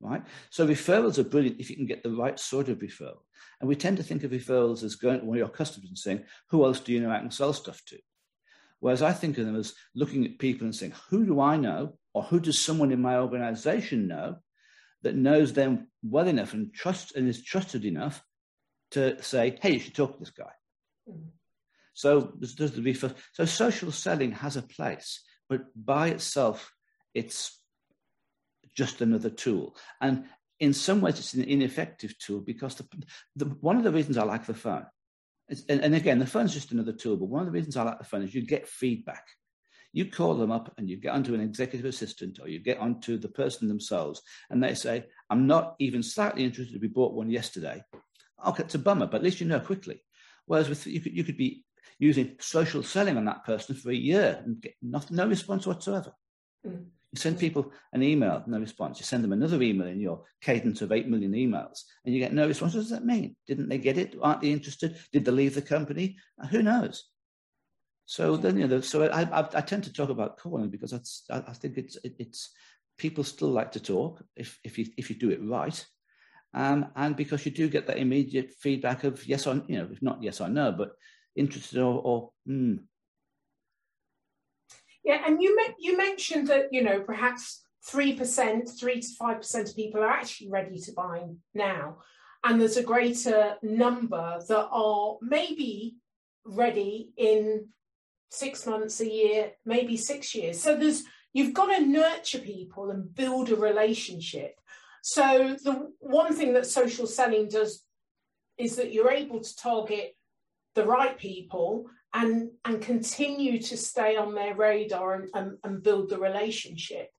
Right? 0.00 0.22
So 0.50 0.66
referrals 0.66 1.18
are 1.18 1.24
brilliant 1.24 1.60
if 1.60 1.70
you 1.70 1.76
can 1.76 1.86
get 1.86 2.02
the 2.02 2.10
right 2.10 2.38
sort 2.38 2.68
of 2.68 2.78
referral. 2.78 3.20
And 3.60 3.68
we 3.68 3.76
tend 3.76 3.98
to 3.98 4.02
think 4.02 4.24
of 4.24 4.32
referrals 4.32 4.82
as 4.82 4.96
going 4.96 5.20
to 5.20 5.26
one 5.26 5.36
of 5.36 5.40
your 5.40 5.48
customers 5.48 5.88
and 5.88 5.98
saying, 5.98 6.24
who 6.50 6.64
else 6.64 6.80
do 6.80 6.92
you 6.92 7.00
know 7.00 7.10
I 7.10 7.20
can 7.20 7.30
sell 7.30 7.52
stuff 7.52 7.80
to? 7.86 7.98
Whereas 8.80 9.00
I 9.00 9.12
think 9.12 9.38
of 9.38 9.46
them 9.46 9.54
as 9.54 9.74
looking 9.94 10.24
at 10.24 10.40
people 10.40 10.64
and 10.64 10.74
saying, 10.74 10.94
who 11.08 11.24
do 11.24 11.40
I 11.40 11.56
know? 11.56 11.98
Or 12.14 12.24
who 12.24 12.40
does 12.40 12.60
someone 12.60 12.90
in 12.90 13.00
my 13.00 13.18
organization 13.18 14.08
know 14.08 14.38
that 15.02 15.14
knows 15.14 15.52
them 15.52 15.86
well 16.02 16.26
enough 16.26 16.52
and 16.52 16.74
trust 16.74 17.14
and 17.14 17.28
is 17.28 17.44
trusted 17.44 17.84
enough 17.84 18.24
to 18.90 19.22
say, 19.22 19.56
hey, 19.62 19.74
you 19.74 19.78
should 19.78 19.94
talk 19.94 20.14
to 20.14 20.18
this 20.18 20.30
guy. 20.30 20.50
Mm. 21.08 21.28
So 21.94 22.32
does 22.38 22.72
the 22.72 22.82
refer. 22.82 23.12
So 23.32 23.44
social 23.44 23.92
selling 23.92 24.32
has 24.32 24.56
a 24.56 24.62
place, 24.62 25.22
but 25.48 25.62
by 25.76 26.08
itself, 26.08 26.72
it's 27.14 27.60
just 28.74 29.02
another 29.02 29.30
tool. 29.30 29.76
And 30.00 30.24
in 30.58 30.72
some 30.72 31.00
ways, 31.00 31.18
it's 31.18 31.34
an 31.34 31.44
ineffective 31.44 32.18
tool 32.18 32.40
because 32.40 32.76
the, 32.76 32.86
the 33.36 33.44
one 33.46 33.76
of 33.76 33.84
the 33.84 33.92
reasons 33.92 34.16
I 34.16 34.22
like 34.22 34.46
the 34.46 34.54
phone, 34.54 34.86
is, 35.48 35.64
and, 35.68 35.80
and 35.80 35.94
again, 35.94 36.18
the 36.18 36.26
phone's 36.26 36.54
just 36.54 36.72
another 36.72 36.92
tool, 36.92 37.16
but 37.16 37.26
one 37.26 37.40
of 37.40 37.46
the 37.46 37.52
reasons 37.52 37.76
I 37.76 37.82
like 37.82 37.98
the 37.98 38.04
phone 38.04 38.22
is 38.22 38.34
you 38.34 38.46
get 38.46 38.68
feedback. 38.68 39.26
You 39.92 40.06
call 40.10 40.34
them 40.34 40.50
up 40.50 40.72
and 40.78 40.88
you 40.88 40.96
get 40.96 41.12
onto 41.12 41.34
an 41.34 41.42
executive 41.42 41.84
assistant 41.84 42.38
or 42.40 42.48
you 42.48 42.60
get 42.60 42.78
onto 42.78 43.18
the 43.18 43.28
person 43.28 43.68
themselves 43.68 44.22
and 44.48 44.62
they 44.62 44.74
say, 44.74 45.04
I'm 45.28 45.46
not 45.46 45.74
even 45.80 46.02
slightly 46.02 46.44
interested. 46.44 46.80
We 46.80 46.88
bought 46.88 47.12
one 47.12 47.28
yesterday. 47.28 47.82
Okay, 48.46 48.62
it's 48.62 48.74
a 48.74 48.78
bummer, 48.78 49.06
but 49.06 49.18
at 49.18 49.22
least 49.22 49.40
you 49.40 49.46
know 49.46 49.60
quickly. 49.60 50.02
Whereas 50.46 50.68
with 50.68 50.86
you 50.86 51.00
could 51.00 51.16
you 51.16 51.24
could 51.24 51.36
be 51.36 51.64
using 51.98 52.36
social 52.40 52.82
selling 52.82 53.16
on 53.16 53.24
that 53.26 53.44
person 53.44 53.74
for 53.74 53.90
a 53.90 53.94
year 53.94 54.42
and 54.44 54.60
get 54.60 54.74
nothing, 54.82 55.16
no 55.16 55.26
response 55.26 55.66
whatsoever. 55.66 56.12
Mm. 56.66 56.86
You 57.12 57.18
send 57.18 57.38
people 57.38 57.70
an 57.92 58.02
email, 58.02 58.42
no 58.46 58.58
response. 58.58 58.98
You 58.98 59.04
send 59.04 59.22
them 59.22 59.32
another 59.32 59.60
email 59.62 59.86
in 59.86 60.00
your 60.00 60.24
cadence 60.40 60.80
of 60.80 60.92
8 60.92 61.08
million 61.08 61.32
emails 61.32 61.82
and 62.04 62.14
you 62.14 62.20
get 62.20 62.32
no 62.32 62.46
response. 62.46 62.74
What 62.74 62.80
does 62.80 62.90
that 62.90 63.04
mean? 63.04 63.36
Didn't 63.46 63.68
they 63.68 63.78
get 63.78 63.98
it? 63.98 64.16
Aren't 64.20 64.40
they 64.40 64.50
interested? 64.50 64.96
Did 65.12 65.26
they 65.26 65.30
leave 65.30 65.54
the 65.54 65.62
company? 65.62 66.16
Uh, 66.42 66.46
who 66.46 66.62
knows? 66.62 67.04
So 68.06 68.36
then, 68.36 68.58
you 68.58 68.66
know, 68.66 68.80
so 68.80 69.04
I, 69.04 69.22
I, 69.22 69.48
I 69.54 69.60
tend 69.60 69.84
to 69.84 69.92
talk 69.92 70.08
about 70.08 70.38
calling 70.38 70.70
because 70.70 70.90
that's, 70.90 71.24
I, 71.30 71.38
I 71.46 71.52
think 71.52 71.76
it's, 71.76 71.96
it, 72.02 72.14
it's, 72.18 72.50
people 72.96 73.24
still 73.24 73.48
like 73.48 73.72
to 73.72 73.80
talk 73.80 74.22
if, 74.34 74.58
if 74.64 74.78
you, 74.78 74.86
if 74.96 75.10
you 75.10 75.16
do 75.16 75.30
it 75.30 75.40
right. 75.42 75.86
Um, 76.54 76.88
and 76.96 77.16
because 77.16 77.46
you 77.46 77.52
do 77.52 77.68
get 77.68 77.86
that 77.86 77.98
immediate 77.98 78.52
feedback 78.60 79.04
of 79.04 79.26
yes 79.26 79.46
or 79.46 79.62
you 79.66 79.78
know, 79.78 79.88
if 79.90 80.02
not 80.02 80.22
yes 80.22 80.40
or 80.40 80.48
no, 80.48 80.70
but 80.72 80.92
interested 81.34 81.80
or, 81.80 82.00
or 82.02 82.30
mm. 82.48 82.78
yeah. 85.02 85.22
And 85.26 85.42
you 85.42 85.58
you 85.78 85.96
mentioned 85.96 86.48
that 86.48 86.66
you 86.70 86.82
know 86.82 87.00
perhaps 87.00 87.62
three 87.86 88.12
percent, 88.14 88.68
three 88.78 89.00
to 89.00 89.08
five 89.18 89.38
percent 89.38 89.70
of 89.70 89.76
people 89.76 90.02
are 90.02 90.10
actually 90.10 90.50
ready 90.50 90.78
to 90.80 90.92
buy 90.92 91.22
now, 91.54 91.98
and 92.44 92.60
there's 92.60 92.76
a 92.76 92.82
greater 92.82 93.56
number 93.62 94.38
that 94.46 94.68
are 94.70 95.16
maybe 95.22 95.96
ready 96.44 97.12
in 97.16 97.68
six 98.30 98.66
months, 98.66 99.00
a 99.00 99.10
year, 99.10 99.52
maybe 99.64 99.96
six 99.96 100.34
years. 100.34 100.60
So 100.60 100.76
there's 100.76 101.04
you've 101.32 101.54
got 101.54 101.74
to 101.74 101.86
nurture 101.86 102.40
people 102.40 102.90
and 102.90 103.14
build 103.14 103.50
a 103.50 103.56
relationship 103.56 104.56
so 105.02 105.56
the 105.62 105.92
one 105.98 106.34
thing 106.34 106.54
that 106.54 106.66
social 106.66 107.06
selling 107.06 107.48
does 107.48 107.84
is 108.56 108.76
that 108.76 108.92
you're 108.92 109.10
able 109.10 109.40
to 109.40 109.56
target 109.56 110.16
the 110.74 110.86
right 110.86 111.18
people 111.18 111.86
and 112.14 112.50
and 112.64 112.80
continue 112.80 113.60
to 113.60 113.76
stay 113.76 114.16
on 114.16 114.34
their 114.34 114.54
radar 114.54 115.14
and, 115.14 115.28
and, 115.34 115.58
and 115.64 115.82
build 115.82 116.08
the 116.08 116.18
relationship. 116.18 117.10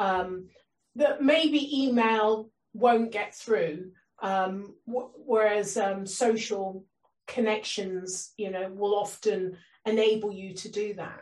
Um, 0.00 0.48
that 0.96 1.22
maybe 1.22 1.84
email 1.84 2.50
won't 2.72 3.12
get 3.12 3.34
through, 3.34 3.90
um, 4.22 4.74
whereas 4.86 5.76
um, 5.76 6.06
social 6.06 6.84
connections, 7.26 8.32
you 8.38 8.50
know, 8.50 8.70
will 8.72 8.94
often 8.94 9.58
enable 9.84 10.32
you 10.32 10.54
to 10.54 10.70
do 10.70 10.94
that. 10.94 11.20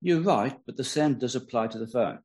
You're 0.00 0.20
right, 0.20 0.56
but 0.66 0.76
the 0.76 0.84
same 0.84 1.18
does 1.18 1.34
apply 1.34 1.68
to 1.68 1.78
the 1.78 1.88
phone. 1.88 2.20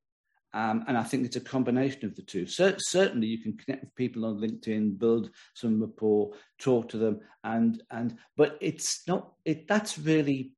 Um, 0.53 0.83
and 0.87 0.97
I 0.97 1.03
think 1.03 1.25
it's 1.25 1.35
a 1.35 1.41
combination 1.41 2.05
of 2.05 2.15
the 2.15 2.23
two. 2.23 2.47
certainly, 2.47 3.27
you 3.27 3.37
can 3.37 3.55
connect 3.55 3.83
with 3.83 3.95
people 3.95 4.25
on 4.25 4.39
LinkedIn, 4.39 4.97
build 4.97 5.29
some 5.53 5.79
rapport, 5.79 6.31
talk 6.57 6.89
to 6.89 6.97
them, 6.97 7.19
and 7.43 7.81
and 7.91 8.17
but 8.35 8.57
it's 8.59 9.07
not. 9.07 9.33
It 9.45 9.67
that's 9.67 9.99
really 9.99 10.53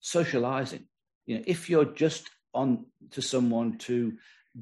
socializing. 0.00 0.86
You 1.26 1.36
know, 1.36 1.44
if 1.46 1.70
you're 1.70 1.86
just 1.86 2.28
on 2.52 2.84
to 3.12 3.22
someone 3.22 3.78
to 3.78 4.12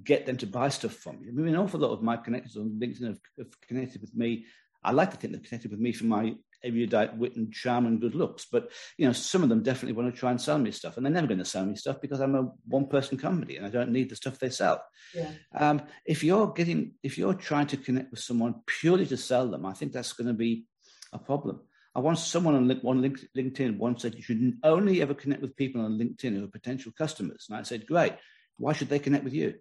get 0.05 0.27
them 0.27 0.37
to 0.37 0.47
buy 0.47 0.69
stuff 0.69 0.93
from 0.93 1.19
you. 1.23 1.31
I 1.31 1.33
mean, 1.33 1.55
an 1.55 1.61
awful 1.61 1.81
lot 1.81 1.93
of 1.93 2.03
my 2.03 2.17
connections 2.17 2.57
on 2.57 2.79
LinkedIn 2.81 3.07
have, 3.07 3.21
have 3.39 3.61
connected 3.63 4.01
with 4.01 4.15
me. 4.15 4.45
I 4.85 4.93
like 4.93 5.11
to 5.11 5.17
think 5.17 5.33
they've 5.33 5.43
connected 5.43 5.71
with 5.71 5.81
me 5.81 5.93
for 5.93 6.05
my 6.05 6.35
erudite 6.63 7.17
wit 7.17 7.37
and 7.37 7.53
charm 7.53 7.87
and 7.87 8.01
good 8.01 8.15
looks. 8.15 8.47
But 8.51 8.71
you 8.97 9.07
know, 9.07 9.13
some 9.13 9.43
of 9.43 9.49
them 9.49 9.63
definitely 9.63 9.95
want 9.95 10.13
to 10.13 10.19
try 10.19 10.31
and 10.31 10.41
sell 10.41 10.59
me 10.59 10.71
stuff, 10.71 10.97
and 10.97 11.05
they're 11.05 11.13
never 11.13 11.27
going 11.27 11.39
to 11.39 11.45
sell 11.45 11.65
me 11.65 11.77
stuff 11.77 12.01
because 12.01 12.21
I'm 12.21 12.35
a 12.35 12.51
one-person 12.67 13.19
company 13.19 13.57
and 13.57 13.67
I 13.67 13.71
don't 13.71 13.93
need 13.93 14.11
the 14.11 14.17
stuff 14.17 14.39
they 14.39 14.51
sell. 14.51 14.83
Yeah. 15.15 15.31
Um, 15.55 15.83
if 16.05 16.25
you're 16.25 16.53
getting, 16.53 16.93
if 17.03 17.19
you're 17.19 17.35
trying 17.35 17.67
to 17.69 17.77
connect 17.77 18.11
with 18.11 18.21
someone 18.21 18.63
purely 18.67 19.07
to 19.07 19.17
sell 19.17 19.49
them, 19.49 19.67
I 19.67 19.73
think 19.73 19.93
that's 19.93 20.13
going 20.13 20.29
to 20.29 20.35
be 20.35 20.65
a 21.13 21.19
problem. 21.19 21.61
I 21.95 22.01
want 22.01 22.19
someone 22.19 22.55
on, 22.55 22.69
LinkedIn 22.69 23.79
once 23.79 24.03
said 24.03 24.15
you 24.15 24.23
should 24.23 24.59
only 24.63 25.03
ever 25.03 25.15
connect 25.15 25.43
with 25.43 25.57
people 25.57 25.81
on 25.81 25.99
LinkedIn 25.99 26.37
who 26.37 26.45
are 26.45 26.49
potential 26.49 26.93
customers, 26.97 27.47
and 27.49 27.59
I 27.59 27.63
said, 27.63 27.87
great. 27.87 28.13
Why 28.57 28.73
should 28.73 28.89
they 28.89 28.99
connect 28.99 29.25
with 29.25 29.35
you? 29.35 29.55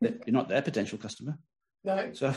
You're 0.00 0.12
not 0.28 0.48
their 0.48 0.62
potential 0.62 0.96
customer. 0.96 1.38
No. 1.84 2.10
So 2.12 2.34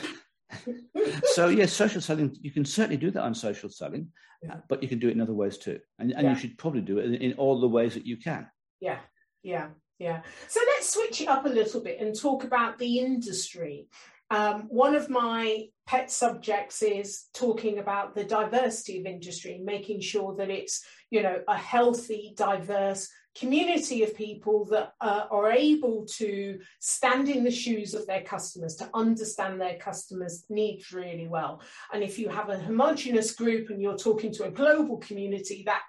so 1.33 1.47
yes, 1.47 1.73
social 1.73 2.01
selling. 2.01 2.35
You 2.41 2.51
can 2.51 2.65
certainly 2.65 2.97
do 2.97 3.11
that 3.11 3.23
on 3.23 3.33
social 3.35 3.69
selling, 3.69 4.09
yeah. 4.43 4.53
Uh, 4.53 4.57
but 4.67 4.81
you 4.81 4.89
can 4.89 4.99
do 4.99 5.07
it 5.09 5.11
in 5.11 5.21
other 5.21 5.33
ways 5.33 5.57
too, 5.57 5.79
and, 5.99 6.11
and 6.11 6.23
yeah. 6.23 6.33
you 6.33 6.35
should 6.37 6.57
probably 6.57 6.81
do 6.81 6.99
it 6.99 7.05
in, 7.05 7.15
in 7.15 7.33
all 7.33 7.59
the 7.59 7.67
ways 7.67 7.93
that 7.93 8.05
you 8.05 8.17
can. 8.17 8.47
Yeah, 8.79 8.99
yeah, 9.41 9.69
yeah. 9.99 10.21
So 10.47 10.59
let's 10.65 10.93
switch 10.93 11.21
it 11.21 11.27
up 11.27 11.45
a 11.45 11.49
little 11.49 11.81
bit 11.81 11.99
and 11.99 12.17
talk 12.17 12.43
about 12.43 12.77
the 12.77 12.99
industry. 12.99 13.87
Um, 14.33 14.63
one 14.69 14.95
of 14.95 15.11
my 15.11 15.67
pet 15.85 16.09
subjects 16.09 16.81
is 16.81 17.25
talking 17.35 17.77
about 17.77 18.15
the 18.15 18.23
diversity 18.23 18.99
of 18.99 19.05
industry, 19.05 19.61
making 19.63 20.01
sure 20.01 20.35
that 20.37 20.49
it's 20.49 20.83
you 21.11 21.21
know 21.21 21.43
a 21.47 21.55
healthy, 21.55 22.33
diverse 22.35 23.07
community 23.35 24.01
of 24.01 24.15
people 24.15 24.65
that 24.65 24.93
uh, 25.01 25.25
are 25.29 25.51
able 25.51 26.05
to 26.05 26.59
stand 26.79 27.29
in 27.29 27.43
the 27.43 27.51
shoes 27.51 27.93
of 27.93 28.07
their 28.07 28.23
customers, 28.23 28.75
to 28.77 28.89
understand 28.95 29.61
their 29.61 29.77
customers' 29.77 30.45
needs 30.49 30.91
really 30.91 31.27
well. 31.27 31.61
And 31.93 32.01
if 32.01 32.17
you 32.17 32.27
have 32.29 32.49
a 32.49 32.57
homogenous 32.57 33.35
group 33.35 33.69
and 33.69 33.79
you're 33.79 33.97
talking 33.97 34.31
to 34.33 34.45
a 34.45 34.51
global 34.51 34.97
community, 34.97 35.61
that 35.67 35.83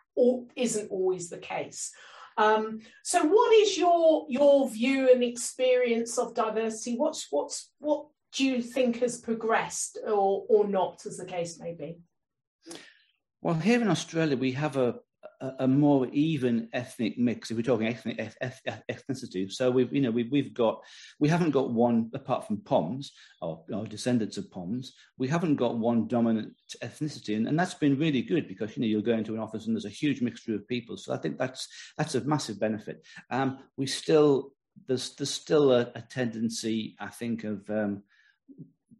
isn't 0.54 0.90
always 0.90 1.30
the 1.30 1.38
case. 1.38 1.92
Um, 2.36 2.80
so, 3.04 3.24
what 3.24 3.54
is 3.54 3.78
your 3.78 4.26
your 4.28 4.68
view 4.68 5.10
and 5.10 5.24
experience 5.24 6.18
of 6.18 6.34
diversity? 6.34 6.96
What's 6.98 7.28
what's 7.30 7.70
what 7.78 8.06
do 8.34 8.44
you 8.44 8.62
think 8.62 9.00
has 9.00 9.18
progressed 9.18 9.98
or 10.06 10.44
or 10.48 10.66
not, 10.66 11.06
as 11.06 11.16
the 11.16 11.24
case 11.24 11.58
may 11.60 11.72
be? 11.72 11.98
Well, 13.42 13.54
here 13.54 13.80
in 13.80 13.90
Australia, 13.90 14.36
we 14.36 14.52
have 14.52 14.76
a 14.76 14.96
a, 15.58 15.68
more 15.68 16.06
even 16.12 16.68
ethnic 16.72 17.18
mix. 17.18 17.50
If 17.50 17.56
we're 17.56 17.62
talking 17.62 17.88
ethnic 17.88 18.18
ethnicity, 18.90 19.50
so 19.50 19.70
we've 19.70 19.92
you 19.92 20.00
know 20.00 20.10
we've, 20.10 20.30
we've 20.30 20.54
got 20.54 20.82
we 21.18 21.28
haven't 21.28 21.50
got 21.50 21.70
one 21.70 22.10
apart 22.14 22.46
from 22.46 22.58
Poms 22.58 23.12
or, 23.40 23.62
or 23.72 23.86
descendants 23.86 24.36
of 24.36 24.50
Poms. 24.50 24.94
We 25.18 25.28
haven't 25.28 25.56
got 25.56 25.78
one 25.78 26.06
dominant 26.08 26.54
ethnicity, 26.82 27.36
and, 27.36 27.48
and 27.48 27.58
that's 27.58 27.74
been 27.74 27.98
really 27.98 28.22
good 28.22 28.48
because 28.48 28.76
you 28.76 28.82
know 28.82 28.88
you'll 28.88 29.02
go 29.02 29.12
into 29.12 29.34
an 29.34 29.40
office 29.40 29.66
and 29.66 29.74
there's 29.74 29.84
a 29.84 29.90
huge 29.90 30.22
mixture 30.22 30.54
of 30.54 30.68
people. 30.68 30.96
So 30.96 31.12
I 31.12 31.18
think 31.18 31.38
that's 31.38 31.68
that's 31.98 32.14
a 32.14 32.22
massive 32.22 32.60
benefit. 32.60 33.04
Um, 33.30 33.58
we 33.76 33.86
still 33.86 34.52
there's 34.86 35.14
there's 35.16 35.30
still 35.30 35.72
a, 35.72 35.92
a 35.94 36.02
tendency, 36.02 36.96
I 36.98 37.08
think, 37.08 37.44
of 37.44 37.68
um, 37.70 38.02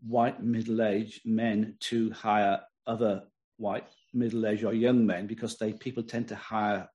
white 0.07 0.43
middle-aged 0.43 1.23
men 1.25 1.77
to 1.81 2.11
hire 2.13 2.61
other 2.87 3.23
white 3.57 3.87
middle-aged 4.13 4.65
or 4.65 4.75
young 4.75 5.07
men 5.07 5.27
because 5.27 5.57
they 5.57 5.73
people 5.73 6.03
tend 6.03 6.29
to 6.29 6.37
hire 6.37 6.89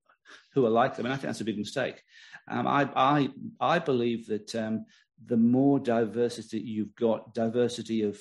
who 0.53 0.65
are 0.65 0.69
like 0.69 0.95
them, 0.95 1.05
and 1.05 1.13
I 1.13 1.15
think 1.17 1.27
that's 1.27 1.41
a 1.41 1.45
big 1.45 1.57
mistake. 1.57 2.01
Um, 2.47 2.67
I, 2.67 2.89
I 2.95 3.29
I 3.59 3.79
believe 3.79 4.27
that 4.27 4.53
um, 4.55 4.85
the 5.25 5.37
more 5.37 5.79
diversity 5.79 6.59
you've 6.59 6.95
got, 6.95 7.33
diversity 7.33 8.03
of 8.03 8.19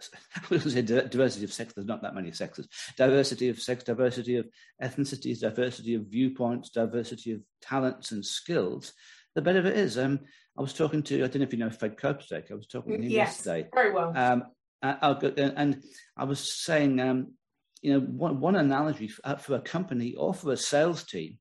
I 0.36 0.40
was 0.48 0.62
going 0.62 0.86
to 0.86 0.92
say 0.92 1.08
diversity 1.08 1.44
of 1.44 1.52
sex. 1.52 1.72
There's 1.72 1.86
not 1.86 2.02
that 2.02 2.14
many 2.14 2.30
sexes. 2.32 2.68
Diversity 2.96 3.48
of 3.48 3.60
sex, 3.60 3.82
diversity 3.82 4.36
of 4.36 4.46
ethnicities, 4.82 5.40
diversity 5.40 5.94
of 5.94 6.06
viewpoints, 6.06 6.70
diversity 6.70 7.32
of 7.32 7.40
talents 7.60 8.12
and 8.12 8.24
skills. 8.24 8.92
The 9.34 9.42
better 9.42 9.60
it 9.60 9.76
is. 9.76 9.98
Um, 9.98 10.20
I 10.56 10.62
was 10.62 10.72
talking 10.72 11.02
to 11.04 11.16
I 11.16 11.28
don't 11.28 11.36
know 11.36 11.42
if 11.42 11.52
you 11.52 11.58
know 11.58 11.70
Fred 11.70 11.96
Copestake. 11.96 12.50
I 12.50 12.54
was 12.54 12.66
talking 12.66 12.92
to 12.92 12.98
him 12.98 13.10
yes, 13.10 13.36
yesterday. 13.36 13.68
Very 13.72 13.92
well. 13.92 14.12
Um, 14.16 14.44
uh, 14.82 15.14
and 15.36 15.82
I 16.16 16.24
was 16.24 16.62
saying 16.64 17.00
um, 17.00 17.32
you 17.82 17.92
know, 17.92 18.00
one, 18.00 18.40
one 18.40 18.56
analogy 18.56 19.08
for, 19.08 19.20
uh, 19.24 19.36
for, 19.36 19.56
a 19.56 19.60
company 19.60 20.14
or 20.14 20.34
for 20.34 20.52
a 20.52 20.56
sales 20.56 21.04
team 21.04 21.38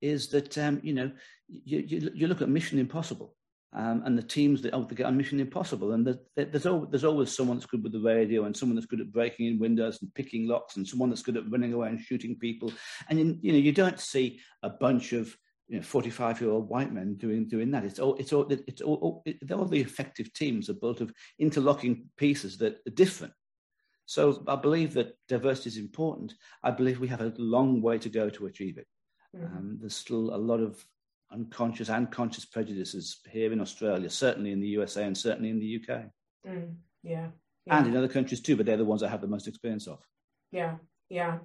is 0.00 0.28
that, 0.28 0.56
um, 0.58 0.80
you 0.82 0.94
know, 0.94 1.10
you, 1.48 1.78
you, 1.86 2.10
you, 2.14 2.26
look 2.26 2.42
at 2.42 2.48
Mission 2.48 2.78
Impossible 2.78 3.34
um, 3.72 4.02
and 4.04 4.16
the 4.16 4.22
teams 4.22 4.62
that, 4.62 4.72
oh, 4.72 4.84
they 4.84 4.94
get 4.94 5.06
on 5.06 5.16
Mission 5.16 5.40
Impossible. 5.40 5.92
And 5.92 6.06
the, 6.06 6.20
the, 6.36 6.44
there's, 6.46 6.66
always, 6.66 6.90
there's 6.90 7.04
always 7.04 7.34
someone 7.34 7.56
that's 7.56 7.66
good 7.66 7.82
with 7.82 7.92
the 7.92 8.00
radio 8.00 8.44
and 8.44 8.56
someone 8.56 8.76
that's 8.76 8.86
good 8.86 9.00
at 9.00 9.12
breaking 9.12 9.46
in 9.46 9.58
windows 9.58 9.98
and 10.00 10.14
picking 10.14 10.46
locks 10.46 10.76
and 10.76 10.86
someone 10.86 11.10
that's 11.10 11.22
good 11.22 11.36
at 11.36 11.50
running 11.50 11.72
away 11.72 11.88
and 11.88 12.00
shooting 12.00 12.36
people. 12.36 12.72
And, 13.08 13.38
you 13.42 13.52
know, 13.52 13.58
you 13.58 13.72
don't 13.72 14.00
see 14.00 14.40
a 14.62 14.70
bunch 14.70 15.12
of, 15.12 15.36
you 15.70 15.76
know, 15.76 15.82
45 15.82 16.40
year 16.40 16.50
old 16.50 16.68
white 16.68 16.92
men 16.92 17.14
doing 17.14 17.46
doing 17.46 17.70
that. 17.70 17.84
It's 17.84 18.00
all 18.00 18.16
it's 18.16 18.32
all 18.32 18.50
it's 18.50 18.82
all, 18.82 19.22
it, 19.24 19.50
all 19.52 19.64
the 19.64 19.80
effective 19.80 20.32
teams 20.32 20.68
are 20.68 20.74
built 20.74 21.00
of 21.00 21.12
interlocking 21.38 22.06
pieces 22.16 22.58
that 22.58 22.78
are 22.86 22.92
different. 22.92 23.32
So 24.04 24.42
I 24.48 24.56
believe 24.56 24.94
that 24.94 25.16
diversity 25.28 25.70
is 25.70 25.76
important. 25.76 26.34
I 26.64 26.72
believe 26.72 26.98
we 26.98 27.06
have 27.06 27.20
a 27.20 27.32
long 27.38 27.80
way 27.80 27.98
to 27.98 28.08
go 28.08 28.28
to 28.28 28.46
achieve 28.46 28.78
it. 28.78 28.88
Mm-hmm. 29.36 29.56
Um, 29.56 29.78
there's 29.80 29.94
still 29.94 30.34
a 30.34 30.36
lot 30.36 30.58
of 30.58 30.84
unconscious 31.32 31.88
and 31.88 32.10
conscious 32.10 32.44
prejudices 32.44 33.20
here 33.30 33.52
in 33.52 33.60
Australia, 33.60 34.10
certainly 34.10 34.50
in 34.50 34.60
the 34.60 34.66
USA 34.68 35.04
and 35.04 35.16
certainly 35.16 35.50
in 35.50 35.60
the 35.60 35.76
UK. 35.76 36.06
Mm, 36.48 36.74
yeah, 37.04 37.28
yeah. 37.64 37.78
And 37.78 37.86
in 37.86 37.96
other 37.96 38.08
countries 38.08 38.40
too, 38.40 38.56
but 38.56 38.66
they're 38.66 38.76
the 38.76 38.84
ones 38.84 39.04
I 39.04 39.08
have 39.08 39.20
the 39.20 39.28
most 39.28 39.46
experience 39.46 39.86
of. 39.86 40.00
Yeah, 40.50 40.78
yeah. 41.08 41.38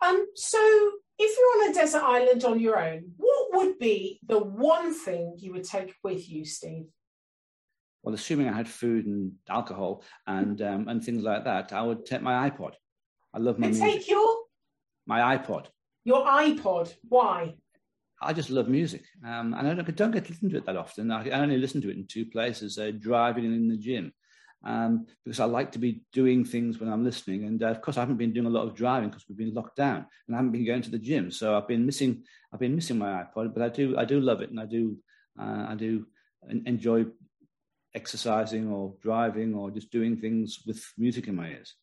Um, 0.00 0.26
so 0.34 0.92
if 1.18 1.38
you're 1.38 1.64
on 1.64 1.70
a 1.70 1.74
desert 1.74 2.02
island 2.02 2.44
on 2.44 2.60
your 2.60 2.78
own, 2.78 3.12
what 3.16 3.48
would 3.52 3.78
be 3.78 4.20
the 4.26 4.38
one 4.38 4.92
thing 4.94 5.36
you 5.38 5.52
would 5.52 5.64
take 5.64 5.94
with 6.02 6.28
you, 6.28 6.44
Steve? 6.44 6.86
well, 8.04 8.14
assuming 8.14 8.48
I 8.48 8.52
had 8.52 8.68
food 8.68 9.06
and 9.06 9.32
alcohol 9.48 10.04
and 10.26 10.60
um, 10.60 10.88
and 10.88 11.02
things 11.02 11.22
like 11.22 11.44
that, 11.44 11.72
I 11.72 11.82
would 11.82 12.04
take 12.04 12.20
my 12.20 12.50
iPod. 12.50 12.72
I 13.32 13.38
love 13.38 13.58
my 13.58 13.68
and 13.68 13.76
music. 13.76 14.00
Take 14.00 14.10
your 14.10 14.36
my 15.06 15.36
iPod. 15.36 15.66
Your 16.04 16.24
iPod. 16.26 16.94
Why? 17.08 17.54
I 18.20 18.32
just 18.34 18.50
love 18.50 18.68
music, 18.68 19.04
um, 19.26 19.54
and 19.54 19.68
I 19.68 19.74
don't, 19.74 19.96
don't, 19.96 20.10
get 20.10 20.26
to 20.26 20.32
listen 20.32 20.50
to 20.50 20.56
it 20.58 20.66
that 20.66 20.76
often. 20.76 21.10
I, 21.10 21.28
I 21.28 21.40
only 21.40 21.58
listen 21.58 21.80
to 21.82 21.90
it 21.90 21.96
in 21.96 22.06
two 22.06 22.26
places: 22.26 22.78
uh, 22.78 22.92
driving 22.98 23.46
and 23.46 23.54
in 23.54 23.68
the 23.68 23.76
gym, 23.76 24.12
um, 24.64 25.06
because 25.24 25.40
I 25.40 25.44
like 25.44 25.72
to 25.72 25.78
be 25.78 26.02
doing 26.12 26.44
things 26.44 26.80
when 26.80 26.90
I'm 26.90 27.04
listening. 27.04 27.44
And 27.44 27.62
uh, 27.62 27.68
of 27.68 27.80
course, 27.80 27.96
I 27.96 28.00
haven't 28.00 28.16
been 28.16 28.32
doing 28.32 28.46
a 28.46 28.50
lot 28.50 28.66
of 28.66 28.74
driving 28.74 29.10
because 29.10 29.24
we've 29.28 29.38
been 29.38 29.54
locked 29.54 29.76
down, 29.76 30.06
and 30.26 30.34
I 30.34 30.38
haven't 30.38 30.52
been 30.52 30.66
going 30.66 30.82
to 30.82 30.90
the 30.90 30.98
gym. 30.98 31.30
So 31.30 31.56
I've 31.56 31.68
been 31.68 31.86
missing. 31.86 32.24
I've 32.52 32.60
been 32.60 32.74
missing 32.74 32.98
my 32.98 33.24
iPod, 33.24 33.54
but 33.54 33.62
I 33.62 33.68
do. 33.68 33.96
I 33.96 34.04
do 34.04 34.20
love 34.20 34.40
it, 34.40 34.50
and 34.50 34.60
I 34.60 34.66
do. 34.66 34.96
Uh, 35.38 35.66
I 35.70 35.74
do 35.74 36.06
enjoy 36.66 37.06
exercising 37.94 38.70
or 38.70 38.94
driving 39.00 39.54
or 39.54 39.70
just 39.70 39.90
doing 39.90 40.16
things 40.16 40.60
with 40.66 40.84
music 40.98 41.28
in 41.28 41.36
my 41.36 41.48
ears? 41.48 41.74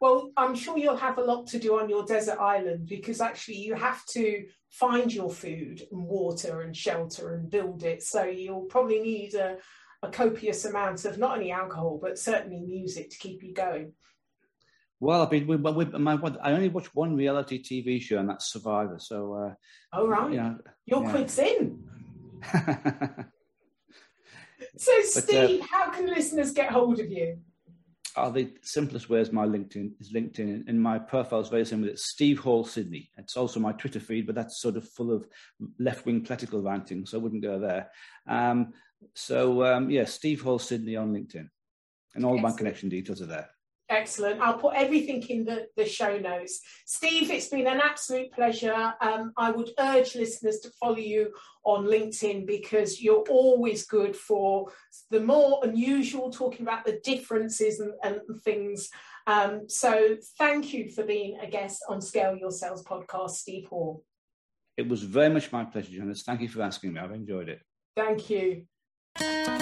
Well, 0.00 0.32
I'm 0.36 0.56
sure 0.56 0.76
you'll 0.78 0.96
have 0.96 1.18
a 1.18 1.22
lot 1.22 1.46
to 1.48 1.60
do 1.60 1.78
on 1.78 1.88
your 1.88 2.04
desert 2.04 2.40
island 2.40 2.88
because 2.88 3.20
actually 3.20 3.58
you 3.58 3.74
have 3.74 4.04
to 4.06 4.46
find 4.68 5.14
your 5.14 5.30
food 5.30 5.80
and 5.92 6.04
water 6.04 6.62
and 6.62 6.76
shelter 6.76 7.34
and 7.34 7.48
build 7.48 7.84
it. 7.84 8.02
So 8.02 8.24
you'll 8.24 8.62
probably 8.64 9.00
need 9.00 9.34
a, 9.34 9.58
a 10.02 10.10
copious 10.10 10.64
amount 10.64 11.04
of 11.04 11.18
not 11.18 11.38
only 11.38 11.50
alcohol 11.50 11.98
but 12.00 12.18
certainly 12.18 12.60
music 12.60 13.10
to 13.10 13.18
keep 13.18 13.42
you 13.42 13.54
going. 13.54 13.92
Well, 15.00 15.22
I've 15.22 15.30
been 15.30 15.48
with 15.48 15.60
my, 15.60 16.16
I 16.42 16.52
only 16.52 16.68
watch 16.68 16.94
one 16.94 17.16
reality 17.16 17.60
TV 17.60 18.00
show, 18.00 18.18
and 18.18 18.28
that's 18.28 18.52
Survivor. 18.52 18.98
So, 19.00 19.34
uh, 19.34 19.54
oh 19.94 20.06
right, 20.06 20.30
you 20.30 20.36
know, 20.36 20.58
your 20.86 21.02
yeah. 21.02 21.10
quid's 21.10 21.38
in. 21.38 21.82
So, 24.76 24.92
Steve, 25.02 25.60
but, 25.60 25.64
uh, 25.64 25.66
how 25.70 25.90
can 25.90 26.06
listeners 26.06 26.52
get 26.52 26.70
hold 26.70 27.00
of 27.00 27.10
you? 27.10 27.38
Oh, 28.16 28.30
the 28.30 28.52
simplest 28.62 29.08
way 29.08 29.20
is 29.20 29.32
my 29.32 29.46
LinkedIn 29.46 29.92
is 30.00 30.12
LinkedIn, 30.12 30.68
and 30.68 30.80
my 30.80 30.98
profile 30.98 31.40
is 31.40 31.48
very 31.48 31.64
similar. 31.64 31.92
It's 31.92 32.06
Steve 32.06 32.38
Hall 32.38 32.64
Sydney. 32.64 33.10
It's 33.16 33.36
also 33.36 33.58
my 33.58 33.72
Twitter 33.72 34.00
feed, 34.00 34.26
but 34.26 34.34
that's 34.34 34.60
sort 34.60 34.76
of 34.76 34.88
full 34.88 35.12
of 35.12 35.26
left-wing 35.78 36.22
political 36.22 36.62
ranting, 36.62 37.06
so 37.06 37.18
I 37.18 37.22
wouldn't 37.22 37.42
go 37.42 37.58
there. 37.58 37.90
Um, 38.28 38.72
so 39.14 39.64
um, 39.64 39.90
yeah, 39.90 40.04
Steve 40.04 40.42
Hall 40.42 40.58
Sydney 40.58 40.96
on 40.96 41.12
LinkedIn, 41.12 41.48
and 42.14 42.24
all 42.24 42.38
my 42.38 42.52
connection 42.52 42.88
details 42.88 43.22
are 43.22 43.26
there. 43.26 43.48
Excellent. 43.92 44.40
I'll 44.40 44.56
put 44.56 44.74
everything 44.74 45.22
in 45.28 45.44
the, 45.44 45.66
the 45.76 45.84
show 45.84 46.16
notes. 46.16 46.60
Steve, 46.86 47.30
it's 47.30 47.48
been 47.48 47.66
an 47.66 47.80
absolute 47.80 48.32
pleasure. 48.32 48.94
Um, 49.02 49.32
I 49.36 49.50
would 49.50 49.70
urge 49.78 50.14
listeners 50.14 50.60
to 50.60 50.70
follow 50.80 50.96
you 50.96 51.34
on 51.64 51.84
LinkedIn 51.84 52.46
because 52.46 53.02
you're 53.02 53.24
always 53.28 53.84
good 53.84 54.16
for 54.16 54.72
the 55.10 55.20
more 55.20 55.60
unusual, 55.62 56.30
talking 56.30 56.62
about 56.62 56.86
the 56.86 57.00
differences 57.04 57.80
and, 57.80 57.92
and 58.02 58.20
things. 58.42 58.88
Um, 59.26 59.68
so 59.68 60.16
thank 60.38 60.72
you 60.72 60.88
for 60.88 61.04
being 61.04 61.38
a 61.40 61.46
guest 61.46 61.84
on 61.86 62.00
Scale 62.00 62.34
Your 62.34 62.50
Sales 62.50 62.82
podcast, 62.82 63.32
Steve 63.32 63.68
Hall. 63.68 64.04
It 64.78 64.88
was 64.88 65.02
very 65.02 65.28
much 65.28 65.52
my 65.52 65.64
pleasure, 65.64 65.92
Janice. 65.92 66.22
Thank 66.22 66.40
you 66.40 66.48
for 66.48 66.62
asking 66.62 66.94
me. 66.94 67.00
I've 67.00 67.12
enjoyed 67.12 67.50
it. 67.50 67.60
Thank 67.94 68.30
you. 68.30 68.64
Thank 69.16 69.58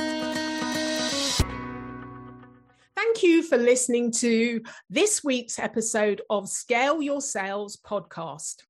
you 3.22 3.42
for 3.42 3.56
listening 3.56 4.12
to 4.12 4.62
this 4.88 5.24
week's 5.24 5.58
episode 5.58 6.22
of 6.30 6.48
Scale 6.48 7.02
Your 7.02 7.20
Sales 7.20 7.76
podcast. 7.76 8.62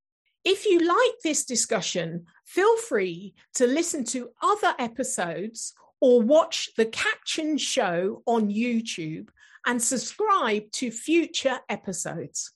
If 0.44 0.64
you 0.64 0.80
like 0.80 1.20
this 1.22 1.44
discussion, 1.44 2.24
feel 2.46 2.76
free 2.78 3.34
to 3.54 3.66
listen 3.66 4.04
to 4.06 4.30
other 4.42 4.74
episodes 4.78 5.74
or 6.00 6.22
watch 6.22 6.70
the 6.76 6.86
caption 6.86 7.58
show 7.58 8.22
on 8.26 8.48
YouTube 8.48 9.28
and 9.66 9.82
subscribe 9.82 10.70
to 10.72 10.90
future 10.90 11.58
episodes. 11.68 12.52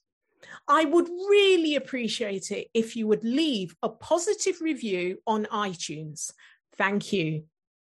I 0.67 0.85
would 0.85 1.07
really 1.07 1.75
appreciate 1.75 2.51
it 2.51 2.67
if 2.73 2.95
you 2.95 3.07
would 3.07 3.23
leave 3.23 3.75
a 3.83 3.89
positive 3.89 4.61
review 4.61 5.19
on 5.27 5.45
iTunes. 5.45 6.31
Thank 6.75 7.13
you. 7.13 7.43